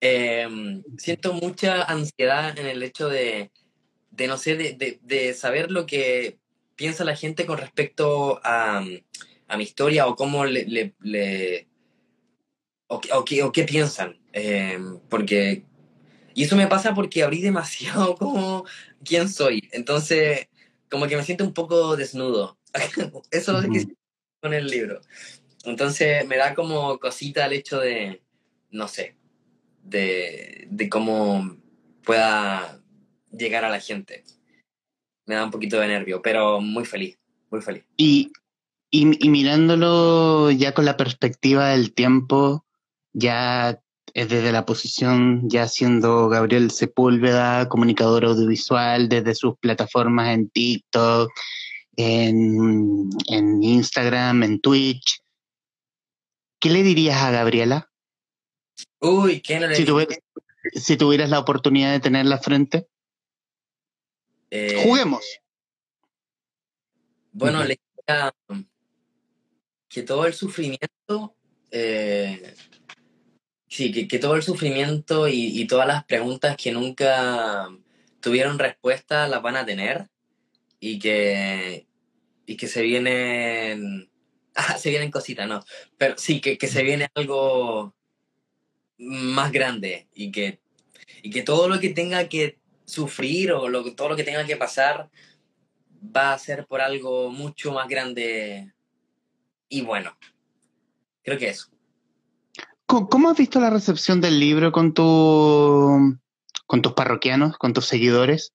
Em, 0.00 0.82
siento 0.98 1.32
mucha 1.32 1.82
ansiedad 1.84 2.58
en 2.58 2.66
el 2.66 2.82
hecho 2.82 3.08
de, 3.08 3.50
de 4.10 4.26
no 4.26 4.36
sé, 4.36 4.56
de, 4.56 4.74
de, 4.74 4.98
de, 5.02 5.34
saber 5.34 5.70
lo 5.70 5.86
que 5.86 6.38
piensa 6.76 7.04
la 7.04 7.16
gente 7.16 7.46
con 7.46 7.58
respecto 7.58 8.40
a, 8.44 8.84
a 9.48 9.56
mi 9.56 9.64
historia 9.64 10.06
o 10.06 10.16
cómo 10.16 10.44
le, 10.44 10.66
le, 10.66 10.94
le 11.00 11.68
o, 12.88 13.00
o, 13.12 13.24
qué, 13.24 13.42
o 13.42 13.52
qué 13.52 13.64
piensan. 13.64 14.18
Eh, 14.32 14.78
porque. 15.08 15.64
Y 16.34 16.44
eso 16.44 16.56
me 16.56 16.66
pasa 16.66 16.94
porque 16.94 17.22
abrí 17.22 17.40
demasiado 17.40 18.14
como 18.18 18.64
quién 19.04 19.28
soy. 19.28 19.68
Entonces, 19.72 20.48
como 20.90 21.06
que 21.06 21.16
me 21.16 21.24
siento 21.24 21.44
un 21.44 21.54
poco 21.54 21.96
desnudo. 21.96 22.58
eso 23.30 23.58
es 23.58 23.64
lo 23.64 23.72
que 23.72 23.86
con 24.40 24.52
el 24.52 24.66
libro. 24.66 25.00
Entonces, 25.64 26.26
me 26.26 26.36
da 26.36 26.54
como 26.54 26.98
cosita 26.98 27.46
el 27.46 27.52
hecho 27.54 27.78
de. 27.78 28.22
No 28.70 28.88
sé. 28.88 29.16
De, 29.84 30.66
de 30.70 30.88
cómo 30.88 31.56
pueda 32.04 32.80
llegar 33.30 33.64
a 33.64 33.70
la 33.70 33.80
gente. 33.80 34.24
Me 35.26 35.34
da 35.34 35.44
un 35.44 35.50
poquito 35.50 35.78
de 35.78 35.88
nervio, 35.88 36.20
pero 36.22 36.60
muy 36.60 36.84
feliz, 36.84 37.18
muy 37.50 37.60
feliz. 37.60 37.84
Y, 37.96 38.32
y, 38.90 39.28
mirándolo 39.28 40.50
ya 40.50 40.72
con 40.72 40.84
la 40.84 40.96
perspectiva 40.96 41.70
del 41.70 41.94
tiempo, 41.94 42.64
ya 43.12 43.80
es 44.12 44.28
desde 44.28 44.52
la 44.52 44.64
posición 44.64 45.48
ya 45.48 45.66
siendo 45.66 46.28
Gabriel 46.28 46.70
Sepúlveda, 46.70 47.68
comunicador 47.68 48.24
audiovisual, 48.24 49.08
desde 49.08 49.34
sus 49.34 49.58
plataformas 49.58 50.34
en 50.34 50.48
TikTok, 50.50 51.32
en, 51.96 53.10
en 53.28 53.62
Instagram, 53.62 54.42
en 54.42 54.60
Twitch. 54.60 55.20
¿Qué 56.60 56.70
le 56.70 56.82
dirías 56.82 57.22
a 57.22 57.30
Gabriela? 57.30 57.90
Uy, 59.00 59.40
¿qué 59.40 59.60
no 59.60 59.66
le 59.66 59.76
si, 59.76 59.84
tuvieras, 59.84 60.18
si 60.74 60.96
tuvieras 60.96 61.30
la 61.30 61.38
oportunidad 61.38 61.92
de 61.92 62.00
tenerla 62.00 62.38
frente. 62.38 62.86
Eh, 64.50 64.82
Juguemos. 64.84 65.24
Bueno, 67.32 67.64
le 67.64 67.78
diría 68.06 68.34
que 69.88 70.02
todo 70.02 70.26
el 70.26 70.34
sufrimiento 70.34 71.34
eh, 71.70 72.54
Sí, 73.74 74.06
que, 74.06 74.18
todo 74.20 74.36
el 74.36 74.44
sufrimiento 74.44 75.26
y, 75.26 75.66
todas 75.66 75.88
las 75.88 76.04
preguntas 76.04 76.56
que 76.56 76.70
nunca 76.70 77.68
tuvieron 78.20 78.56
respuesta 78.56 79.26
las 79.26 79.42
van 79.42 79.56
a 79.56 79.66
tener 79.66 80.06
y 80.78 81.00
que, 81.00 81.88
y 82.46 82.56
que 82.56 82.68
se 82.68 82.82
vienen... 82.82 84.10
Ah, 84.56 84.78
se 84.78 84.90
vienen 84.90 85.10
cositas, 85.10 85.48
no. 85.48 85.64
Pero 85.98 86.14
sí, 86.16 86.40
que, 86.40 86.56
que 86.56 86.68
se 86.68 86.84
viene 86.84 87.08
algo 87.16 87.92
más 88.98 89.52
grande 89.52 90.08
y 90.14 90.30
que, 90.30 90.60
y 91.22 91.30
que 91.30 91.42
todo 91.42 91.68
lo 91.68 91.80
que 91.80 91.90
tenga 91.90 92.28
que 92.28 92.58
sufrir 92.84 93.52
o 93.52 93.68
lo, 93.68 93.94
todo 93.94 94.10
lo 94.10 94.16
que 94.16 94.24
tenga 94.24 94.44
que 94.44 94.56
pasar 94.56 95.10
va 96.14 96.32
a 96.32 96.38
ser 96.38 96.66
por 96.66 96.80
algo 96.80 97.30
mucho 97.30 97.72
más 97.72 97.88
grande 97.88 98.72
y 99.68 99.82
bueno. 99.82 100.16
Creo 101.22 101.38
que 101.38 101.48
eso. 101.48 101.68
¿Cómo 102.86 103.30
has 103.30 103.36
visto 103.38 103.58
la 103.60 103.70
recepción 103.70 104.20
del 104.20 104.38
libro 104.38 104.70
con, 104.70 104.92
tu, 104.92 106.18
con 106.66 106.82
tus 106.82 106.92
parroquianos, 106.92 107.56
con 107.56 107.72
tus 107.72 107.86
seguidores? 107.86 108.52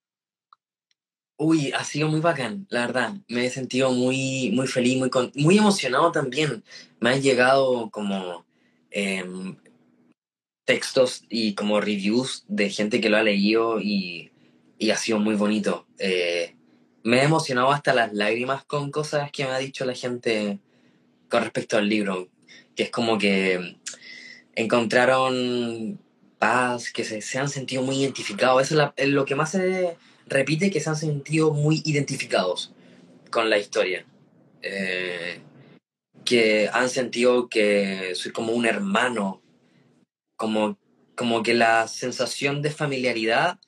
Uy, 1.35 1.71
ha 1.71 1.83
sido 1.83 2.09
muy 2.09 2.19
bacán, 2.19 2.67
la 2.69 2.85
verdad. 2.85 3.13
Me 3.27 3.45
he 3.45 3.49
sentido 3.49 3.91
muy, 3.91 4.51
muy 4.53 4.67
feliz, 4.67 4.97
muy, 4.97 5.09
muy 5.35 5.57
emocionado 5.57 6.11
también. 6.11 6.63
Me 6.99 7.09
han 7.09 7.21
llegado 7.21 7.89
como 7.89 8.45
em, 8.91 9.57
textos 10.69 11.23
y 11.29 11.55
como 11.55 11.81
reviews 11.81 12.45
de 12.47 12.69
gente 12.69 13.01
que 13.01 13.09
lo 13.09 13.17
ha 13.17 13.23
leído 13.23 13.81
y, 13.81 14.29
y 14.77 14.91
ha 14.91 14.97
sido 14.97 15.17
muy 15.17 15.33
bonito. 15.33 15.87
Eh, 15.97 16.53
me 17.01 17.21
he 17.21 17.23
emocionado 17.23 17.71
hasta 17.71 17.91
las 17.91 18.13
lágrimas 18.13 18.65
con 18.65 18.91
cosas 18.91 19.31
que 19.31 19.45
me 19.45 19.49
ha 19.49 19.57
dicho 19.57 19.83
la 19.83 19.95
gente 19.95 20.59
con 21.27 21.41
respecto 21.41 21.75
al 21.75 21.89
libro, 21.89 22.27
que 22.75 22.83
es 22.83 22.91
como 22.91 23.17
que 23.17 23.77
encontraron 24.53 25.99
paz, 26.37 26.91
que 26.91 27.03
se, 27.03 27.23
se 27.23 27.39
han 27.39 27.49
sentido 27.49 27.81
muy 27.81 28.03
identificados. 28.03 28.61
Eso 28.61 28.93
es, 28.95 29.09
lo 29.09 29.25
que 29.25 29.33
más 29.33 29.49
se 29.49 29.97
repite, 30.27 30.69
que 30.69 30.81
se 30.81 30.91
han 30.91 30.95
sentido 30.95 31.51
muy 31.51 31.81
identificados 31.83 32.75
con 33.31 33.49
la 33.49 33.57
historia. 33.57 34.05
Eh, 34.61 35.41
que 36.25 36.69
han 36.71 36.89
sentido 36.89 37.49
que 37.49 38.11
soy 38.13 38.31
como 38.31 38.53
un 38.53 38.67
hermano, 38.67 39.38
como, 40.39 40.79
como 41.15 41.43
que 41.43 41.53
la 41.53 41.89
sensación 41.89 42.61
de 42.61 42.71
familiaridad 42.71 43.59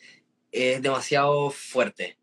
es 0.54 0.82
demasiado 0.82 1.50
fuerte. 1.50 2.18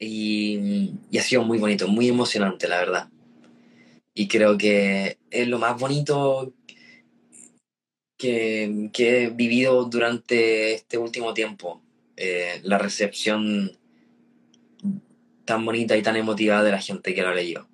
Y, 0.00 0.90
ha 1.16 1.22
sido 1.22 1.44
muy 1.44 1.58
bonito, 1.58 1.86
muy 1.86 2.08
emocionante, 2.08 2.66
la 2.66 2.78
verdad. 2.78 3.08
Y 4.14 4.26
creo 4.26 4.58
que 4.58 5.16
es 5.30 5.46
lo 5.46 5.60
más 5.60 5.78
bonito 5.78 6.52
que, 8.18 8.90
he 8.92 9.28
vivido 9.28 9.84
durante 9.84 10.74
este 10.74 10.98
último 10.98 11.32
tiempo. 11.32 11.80
Eh, 12.16 12.60
la 12.64 12.78
recepción 12.78 13.78
tan 15.44 15.64
bonita 15.64 15.96
y 15.96 16.02
tan 16.02 16.16
emotiva 16.16 16.64
de 16.64 16.72
la 16.72 16.80
gente 16.80 17.14
que 17.14 17.22
lo 17.22 17.32
leído. 17.32 17.68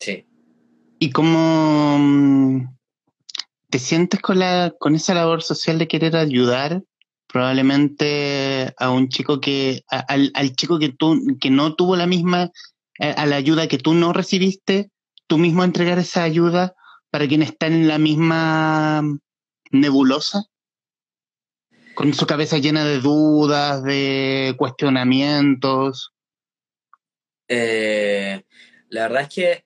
Sí. 0.00 0.26
¿Y 0.98 1.10
cómo 1.10 1.98
mm, 1.98 2.51
te 3.72 3.78
sientes 3.78 4.20
con, 4.20 4.38
la, 4.38 4.74
con 4.78 4.94
esa 4.94 5.14
labor 5.14 5.42
social 5.42 5.78
de 5.78 5.88
querer 5.88 6.14
ayudar 6.14 6.82
probablemente 7.26 8.74
a 8.76 8.90
un 8.90 9.08
chico 9.08 9.40
que, 9.40 9.82
al, 9.88 10.30
al, 10.34 10.54
chico 10.54 10.78
que 10.78 10.90
tú, 10.90 11.18
que 11.40 11.48
no 11.48 11.74
tuvo 11.74 11.96
la 11.96 12.06
misma, 12.06 12.50
eh, 12.98 13.14
a 13.16 13.24
la 13.24 13.36
ayuda 13.36 13.68
que 13.68 13.78
tú 13.78 13.94
no 13.94 14.12
recibiste, 14.12 14.90
tú 15.26 15.38
mismo 15.38 15.64
entregar 15.64 15.98
esa 15.98 16.22
ayuda 16.22 16.74
para 17.10 17.26
quien 17.26 17.40
está 17.40 17.66
en 17.66 17.88
la 17.88 17.96
misma 17.96 19.02
nebulosa, 19.70 20.44
con 21.94 22.12
su 22.12 22.26
cabeza 22.26 22.58
llena 22.58 22.84
de 22.84 23.00
dudas, 23.00 23.82
de 23.84 24.54
cuestionamientos. 24.58 26.12
Eh, 27.48 28.42
la 28.90 29.02
verdad 29.08 29.22
es 29.22 29.28
que, 29.30 29.64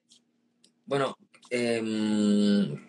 bueno, 0.84 1.18
em, 1.50 2.85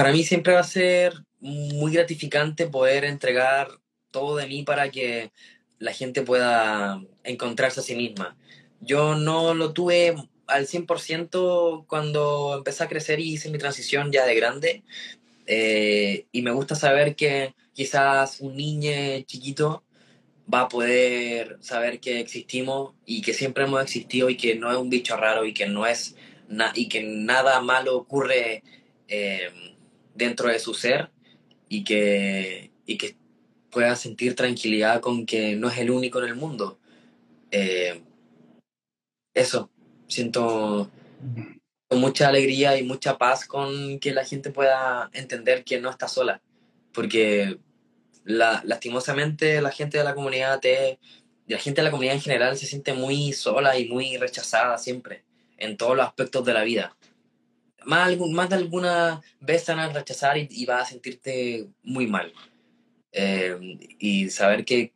para 0.00 0.12
mí 0.12 0.24
siempre 0.24 0.54
va 0.54 0.60
a 0.60 0.64
ser 0.64 1.12
muy 1.40 1.92
gratificante 1.92 2.66
poder 2.66 3.04
entregar 3.04 3.68
todo 4.10 4.36
de 4.36 4.46
mí 4.46 4.62
para 4.62 4.90
que 4.90 5.30
la 5.78 5.92
gente 5.92 6.22
pueda 6.22 7.02
encontrarse 7.22 7.80
a 7.80 7.82
sí 7.82 7.94
misma. 7.94 8.34
Yo 8.80 9.14
no 9.14 9.52
lo 9.52 9.74
tuve 9.74 10.14
al 10.46 10.66
100% 10.66 11.84
cuando 11.86 12.54
empecé 12.56 12.82
a 12.82 12.88
crecer 12.88 13.20
y 13.20 13.34
hice 13.34 13.50
mi 13.50 13.58
transición 13.58 14.10
ya 14.10 14.24
de 14.24 14.34
grande. 14.36 14.84
Eh, 15.44 16.24
y 16.32 16.40
me 16.40 16.52
gusta 16.52 16.76
saber 16.76 17.14
que 17.14 17.54
quizás 17.74 18.40
un 18.40 18.56
niño 18.56 19.20
chiquito 19.26 19.84
va 20.52 20.62
a 20.62 20.68
poder 20.70 21.58
saber 21.60 22.00
que 22.00 22.20
existimos 22.20 22.94
y 23.04 23.20
que 23.20 23.34
siempre 23.34 23.64
hemos 23.64 23.82
existido 23.82 24.30
y 24.30 24.38
que 24.38 24.54
no 24.54 24.70
es 24.70 24.78
un 24.78 24.88
bicho 24.88 25.14
raro 25.18 25.44
y 25.44 25.52
que 25.52 25.66
no 25.66 25.86
es 25.86 26.16
y 26.74 26.88
que 26.88 27.02
nada 27.02 27.60
malo 27.60 27.98
ocurre 27.98 28.62
eh, 29.06 29.50
dentro 30.14 30.48
de 30.48 30.58
su 30.58 30.74
ser 30.74 31.10
y 31.68 31.84
que, 31.84 32.70
y 32.86 32.98
que 32.98 33.16
pueda 33.70 33.96
sentir 33.96 34.34
tranquilidad 34.34 35.00
con 35.00 35.26
que 35.26 35.56
no 35.56 35.68
es 35.68 35.78
el 35.78 35.90
único 35.90 36.18
en 36.20 36.26
el 36.26 36.34
mundo. 36.34 36.78
Eh, 37.50 38.02
eso, 39.34 39.70
siento 40.08 40.90
mucha 41.90 42.28
alegría 42.28 42.76
y 42.78 42.84
mucha 42.84 43.18
paz 43.18 43.46
con 43.46 43.98
que 43.98 44.12
la 44.12 44.24
gente 44.24 44.50
pueda 44.50 45.10
entender 45.12 45.64
que 45.64 45.80
no 45.80 45.90
está 45.90 46.08
sola, 46.08 46.40
porque 46.92 47.58
la, 48.24 48.62
lastimosamente 48.64 49.60
la 49.60 49.72
gente 49.72 49.98
de 49.98 50.04
la 50.04 50.14
comunidad 50.14 50.60
te, 50.60 50.98
la 51.46 51.58
gente 51.58 51.80
de 51.80 51.84
la 51.84 51.90
comunidad 51.90 52.14
en 52.14 52.20
general 52.20 52.56
se 52.56 52.66
siente 52.66 52.92
muy 52.92 53.32
sola 53.32 53.78
y 53.78 53.88
muy 53.88 54.16
rechazada 54.16 54.78
siempre, 54.78 55.24
en 55.56 55.76
todos 55.76 55.96
los 55.96 56.06
aspectos 56.06 56.44
de 56.44 56.54
la 56.54 56.62
vida. 56.62 56.96
Más, 57.84 58.16
más 58.18 58.48
de 58.48 58.56
alguna 58.56 59.20
vez 59.40 59.66
van 59.66 59.78
a 59.78 59.88
rechazar 59.88 60.36
y, 60.38 60.48
y 60.50 60.66
vas 60.66 60.82
a 60.82 60.90
sentirte 60.90 61.68
muy 61.82 62.06
mal. 62.06 62.32
Eh, 63.12 63.78
y 63.98 64.30
saber 64.30 64.64
que 64.64 64.94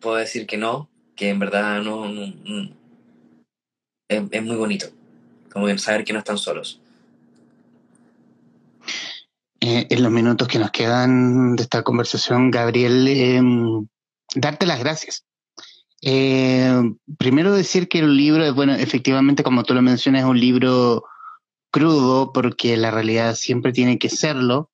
puedo 0.00 0.16
decir 0.16 0.46
que 0.46 0.56
no, 0.56 0.88
que 1.16 1.30
en 1.30 1.38
verdad 1.38 1.82
no, 1.82 2.06
es, 4.08 4.42
muy 4.42 4.56
bonito, 4.56 4.86
como 5.52 5.76
saber 5.78 6.04
que 6.04 6.12
no 6.12 6.20
están 6.20 6.38
solos. 6.38 6.80
Eh, 9.60 9.86
en 9.90 10.02
los 10.02 10.10
minutos 10.10 10.48
que 10.48 10.58
nos 10.58 10.70
quedan 10.70 11.54
de 11.56 11.62
esta 11.62 11.82
conversación, 11.82 12.50
Gabriel, 12.50 13.06
em, 13.08 13.86
darte 14.34 14.66
las 14.66 14.80
gracias. 14.80 15.24
Eh, 16.04 16.82
primero 17.16 17.54
decir 17.54 17.88
que 17.88 18.00
el 18.00 18.16
libro, 18.16 18.52
bueno, 18.54 18.74
efectivamente, 18.74 19.44
como 19.44 19.62
tú 19.62 19.72
lo 19.74 19.82
mencionas, 19.82 20.22
es 20.22 20.28
un 20.28 20.40
libro 20.40 21.04
crudo, 21.72 22.32
porque 22.32 22.76
la 22.76 22.92
realidad 22.92 23.34
siempre 23.34 23.72
tiene 23.72 23.98
que 23.98 24.08
serlo, 24.08 24.70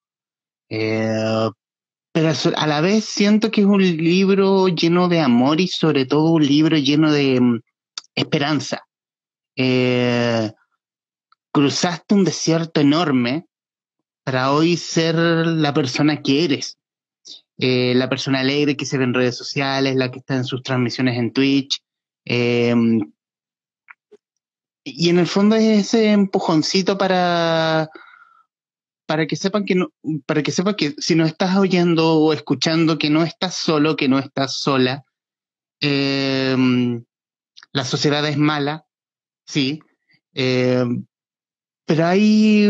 eh, 0.68 1.49
pero 2.12 2.32
a 2.57 2.66
la 2.66 2.80
vez 2.80 3.05
siento 3.05 3.51
que 3.51 3.62
es 3.62 3.66
un 3.66 3.80
libro 3.80 4.68
lleno 4.68 5.09
de 5.09 5.20
amor 5.20 5.61
y 5.61 5.68
sobre 5.68 6.05
todo 6.05 6.32
un 6.32 6.44
libro 6.44 6.76
lleno 6.76 7.12
de 7.12 7.40
mm, 7.40 7.61
esperanza. 8.14 8.86
Eh, 9.57 10.51
cruzaste 11.53 12.14
un 12.14 12.24
desierto 12.24 12.80
enorme 12.80 13.46
para 14.24 14.53
hoy 14.53 14.76
ser 14.76 15.14
la 15.14 15.72
persona 15.72 16.20
que 16.20 16.44
eres. 16.44 16.76
Eh, 17.59 17.94
la 17.94 18.09
persona 18.09 18.40
alegre 18.40 18.76
que 18.76 18.86
se 18.86 18.99
ve 18.99 19.05
en 19.05 19.14
redes 19.14 19.36
sociales, 19.36 19.96
la 19.96 20.11
que 20.11 20.18
está 20.18 20.36
en 20.36 20.44
sus 20.44 20.62
transmisiones 20.62 21.16
en 21.16 21.32
Twitch. 21.32 21.80
Y 24.97 25.09
en 25.09 25.18
el 25.18 25.26
fondo 25.26 25.57
es 25.57 25.86
ese 25.86 26.11
empujoncito 26.12 26.99
para, 26.99 27.91
para 29.07 29.26
que 29.26 29.36
sepan 29.36 29.64
que 29.64 29.74
no, 29.74 29.93
para 30.26 30.43
que 30.43 30.53
que 30.76 30.95
si 30.99 31.14
no 31.14 31.24
estás 31.24 31.57
oyendo 31.57 32.14
o 32.14 32.32
escuchando 32.32 32.99
que 32.99 33.11
no 33.11 33.22
estás 33.22 33.55
solo, 33.55 33.97
que 33.97 34.09
no 34.09 34.18
estás 34.18 34.59
sola, 34.59 35.05
em, 35.80 37.05
la 37.72 37.84
sociedad 37.84 38.26
es 38.28 38.36
mala, 38.36 38.84
sí, 39.47 39.80
em, 40.34 41.07
pero 41.86 42.07
hay 42.07 42.68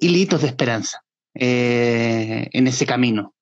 hilitos 0.00 0.42
de 0.42 0.48
esperanza 0.48 1.02
eh, 1.34 2.48
en 2.52 2.66
ese 2.66 2.84
camino, 2.84 3.34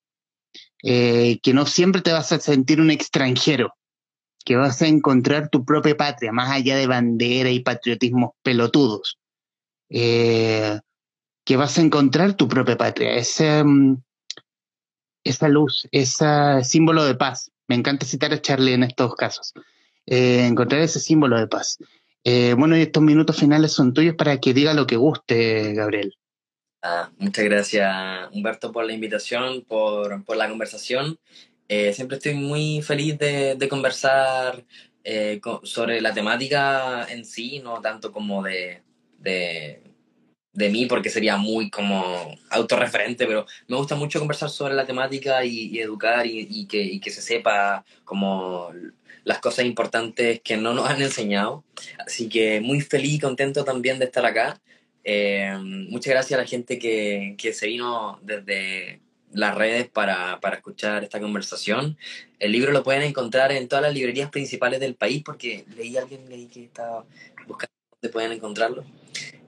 eh, 0.84 1.40
que 1.42 1.52
no 1.52 1.66
siempre 1.66 2.02
te 2.02 2.12
vas 2.12 2.30
a 2.30 2.38
sentir 2.38 2.80
un 2.80 2.90
extranjero, 2.90 3.74
que 4.48 4.56
vas 4.56 4.80
a 4.80 4.86
encontrar 4.86 5.50
tu 5.50 5.62
propia 5.62 5.94
patria, 5.94 6.32
más 6.32 6.50
allá 6.50 6.74
de 6.74 6.86
bandera 6.86 7.50
y 7.50 7.60
patriotismos 7.60 8.30
pelotudos. 8.42 9.18
Eh, 9.90 10.80
que 11.44 11.56
vas 11.58 11.76
a 11.76 11.82
encontrar 11.82 12.32
tu 12.32 12.48
propia 12.48 12.78
patria, 12.78 13.14
ese, 13.16 13.62
mm, 13.62 14.02
esa 15.22 15.48
luz, 15.48 15.86
ese 15.92 16.64
símbolo 16.64 17.04
de 17.04 17.14
paz. 17.14 17.50
Me 17.66 17.74
encanta 17.74 18.06
citar 18.06 18.32
a 18.32 18.40
Charlie 18.40 18.72
en 18.72 18.84
estos 18.84 19.14
casos. 19.16 19.52
Eh, 20.06 20.46
encontrar 20.46 20.80
ese 20.80 20.98
símbolo 20.98 21.38
de 21.38 21.46
paz. 21.46 21.76
Eh, 22.24 22.54
bueno, 22.56 22.74
y 22.74 22.80
estos 22.80 23.02
minutos 23.02 23.36
finales 23.36 23.72
son 23.72 23.92
tuyos 23.92 24.14
para 24.16 24.40
que 24.40 24.54
diga 24.54 24.72
lo 24.72 24.86
que 24.86 24.96
guste, 24.96 25.74
Gabriel. 25.74 26.14
Ah, 26.80 27.10
muchas 27.18 27.44
gracias, 27.44 28.30
Humberto, 28.32 28.72
por 28.72 28.86
la 28.86 28.94
invitación, 28.94 29.62
por, 29.68 30.24
por 30.24 30.38
la 30.38 30.48
conversación. 30.48 31.18
Eh, 31.68 31.92
siempre 31.92 32.16
estoy 32.16 32.34
muy 32.34 32.82
feliz 32.82 33.18
de, 33.18 33.54
de 33.56 33.68
conversar 33.68 34.64
sobre 35.62 36.02
la 36.02 36.12
temática 36.12 37.06
en 37.08 37.24
sí, 37.24 37.60
no 37.60 37.80
tanto 37.80 38.12
como 38.12 38.42
de, 38.42 38.82
de, 39.18 39.82
de 40.58 40.70
mí 40.70 40.86
porque 40.86 41.08
sería 41.08 41.36
muy 41.36 41.70
como 41.70 42.36
autorreferente, 42.50 43.26
pero 43.26 43.46
me 43.68 43.76
gusta 43.76 43.94
mucho 43.94 44.18
conversar 44.18 44.50
sobre 44.50 44.74
la 44.74 44.84
temática 44.84 45.44
y, 45.44 45.78
educar 45.78 46.26
y, 46.26 46.66
que, 46.66 47.00
que, 47.00 47.10
se 47.10 47.22
sepa 47.22 47.84
como 48.04 48.70
las 49.22 49.38
cosas 49.38 49.66
importantes 49.66 50.40
que 50.42 50.56
no 50.56 50.74
nos 50.74 50.90
han 50.90 51.00
enseñado. 51.00 51.64
Así 52.04 52.28
que 52.28 52.60
muy 52.60 52.80
feliz 52.80 53.14
y 53.14 53.20
contento 53.20 53.64
también 53.64 54.00
de 54.00 54.06
estar 54.06 54.26
acá. 54.26 54.60
Eh, 55.04 55.56
muchas 55.62 56.12
gracias 56.12 56.38
a 56.38 56.42
la 56.42 56.48
gente 56.48 56.78
que, 56.78 57.36
que 57.38 57.52
se 57.52 57.68
vino 57.68 58.18
desde 58.22 59.00
las 59.32 59.54
redes 59.54 59.88
para, 59.88 60.40
para, 60.40 60.56
escuchar 60.56 61.04
esta 61.04 61.20
conversación. 61.20 61.96
El 62.38 62.52
libro 62.52 62.72
lo 62.72 62.82
pueden 62.82 63.02
encontrar 63.02 63.52
en 63.52 63.68
todas 63.68 63.82
las 63.82 63.94
librerías 63.94 64.30
principales 64.30 64.80
del 64.80 64.94
país 64.94 65.22
porque 65.24 65.64
leí 65.76 65.96
a 65.96 66.02
alguien 66.02 66.48
que 66.48 66.64
estaba 66.64 67.04
buscando 67.46 67.72
dónde 68.00 68.12
pueden 68.12 68.32
encontrarlo. 68.32 68.84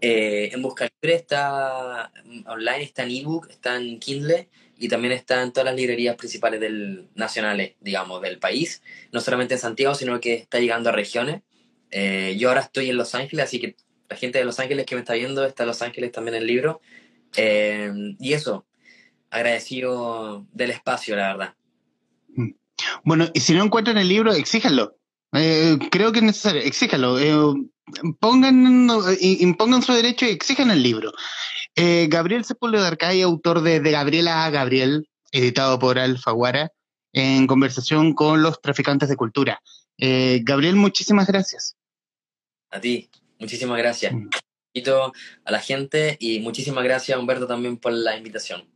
Eh, 0.01 0.51
en 0.53 0.63
Busca 0.63 0.89
Libre 1.01 1.17
está 1.17 2.11
online, 2.47 2.83
está 2.83 3.03
en 3.05 3.11
ebook, 3.11 3.51
está 3.51 3.77
en 3.77 3.99
Kindle 3.99 4.49
y 4.79 4.89
también 4.89 5.13
está 5.13 5.43
en 5.43 5.53
todas 5.53 5.67
las 5.67 5.77
librerías 5.77 6.17
principales 6.17 6.59
del, 6.59 7.09
nacionales, 7.15 7.75
digamos, 7.81 8.23
del 8.23 8.39
país. 8.39 8.83
No 9.13 9.21
solamente 9.21 9.55
en 9.55 9.61
Santiago, 9.61 9.95
sino 9.95 10.21
que 10.21 10.35
está 10.35 10.59
llegando 10.59 10.89
a 10.89 10.93
regiones. 10.93 11.43
Eh, 11.91 12.37
yo 12.39 12.49
ahora 12.49 12.63
estoy 12.63 12.91
en 12.91 12.97
Los 12.97 13.15
Ángeles, 13.15 13.45
así 13.45 13.61
que 13.61 13.77
la 14.09 14.17
gente 14.17 14.39
de 14.39 14.45
Los 14.45 14.59
Ángeles 14.59 14.87
que 14.87 14.95
me 14.95 15.03
está 15.03 15.15
viendo 15.15 15.45
está 15.45 15.65
en 15.65 15.69
Los 15.69 15.83
Ángeles 15.83 16.13
también 16.13 16.35
el 16.35 16.47
libro. 16.47 16.81
Eh, 17.37 17.93
y 18.19 18.33
eso, 18.33 18.65
agradecido 19.31 20.47
del 20.53 20.71
espacio, 20.71 21.17
la 21.17 21.29
verdad. 21.29 21.55
Mm. 22.29 22.51
Bueno, 23.05 23.29
y 23.35 23.41
si 23.41 23.55
no 23.55 23.65
encuentran 23.65 23.99
el 23.99 24.09
libro, 24.09 24.33
exíjanlo. 24.33 24.97
creo 25.33 26.13
que 26.13 26.19
es 26.19 26.25
necesario, 26.25 26.63
exíjanlo 26.63 27.19
pongan, 28.19 28.89
impongan 29.21 29.83
su 29.83 29.93
derecho 29.93 30.27
y 30.27 30.31
exijan 30.31 30.71
el 30.71 30.83
libro. 30.83 31.13
Eh, 31.77 32.09
Gabriel 32.11 32.45
Sepúlveda 32.45 32.89
Arcay, 32.89 33.23
autor 33.23 33.63
de, 33.63 33.81
de 33.81 33.91
Gabriela 33.91 34.45
a 34.45 34.51
Gabriel, 34.51 35.09
editado 35.33 35.79
por 35.79 35.99
Alfaguara, 35.99 36.73
en 37.13 37.47
conversación 37.47 38.15
con 38.15 38.43
los 38.43 38.61
traficantes 38.61 39.09
de 39.09 39.17
cultura. 39.17 39.61
Eh, 39.99 40.41
Gabriel, 40.43 40.77
muchísimas 40.77 41.27
gracias. 41.27 41.77
A 42.71 42.81
ti, 42.81 43.11
muchísimas 43.39 43.79
gracias. 43.79 44.13
Mm. 44.15 44.29
a 45.45 45.51
la 45.51 45.61
gente 45.61 46.17
y 46.21 46.41
muchísimas 46.41 46.85
gracias, 46.85 47.19
Humberto, 47.19 47.47
también 47.47 47.77
por 47.77 47.93
la 47.93 48.17
invitación. 48.17 48.70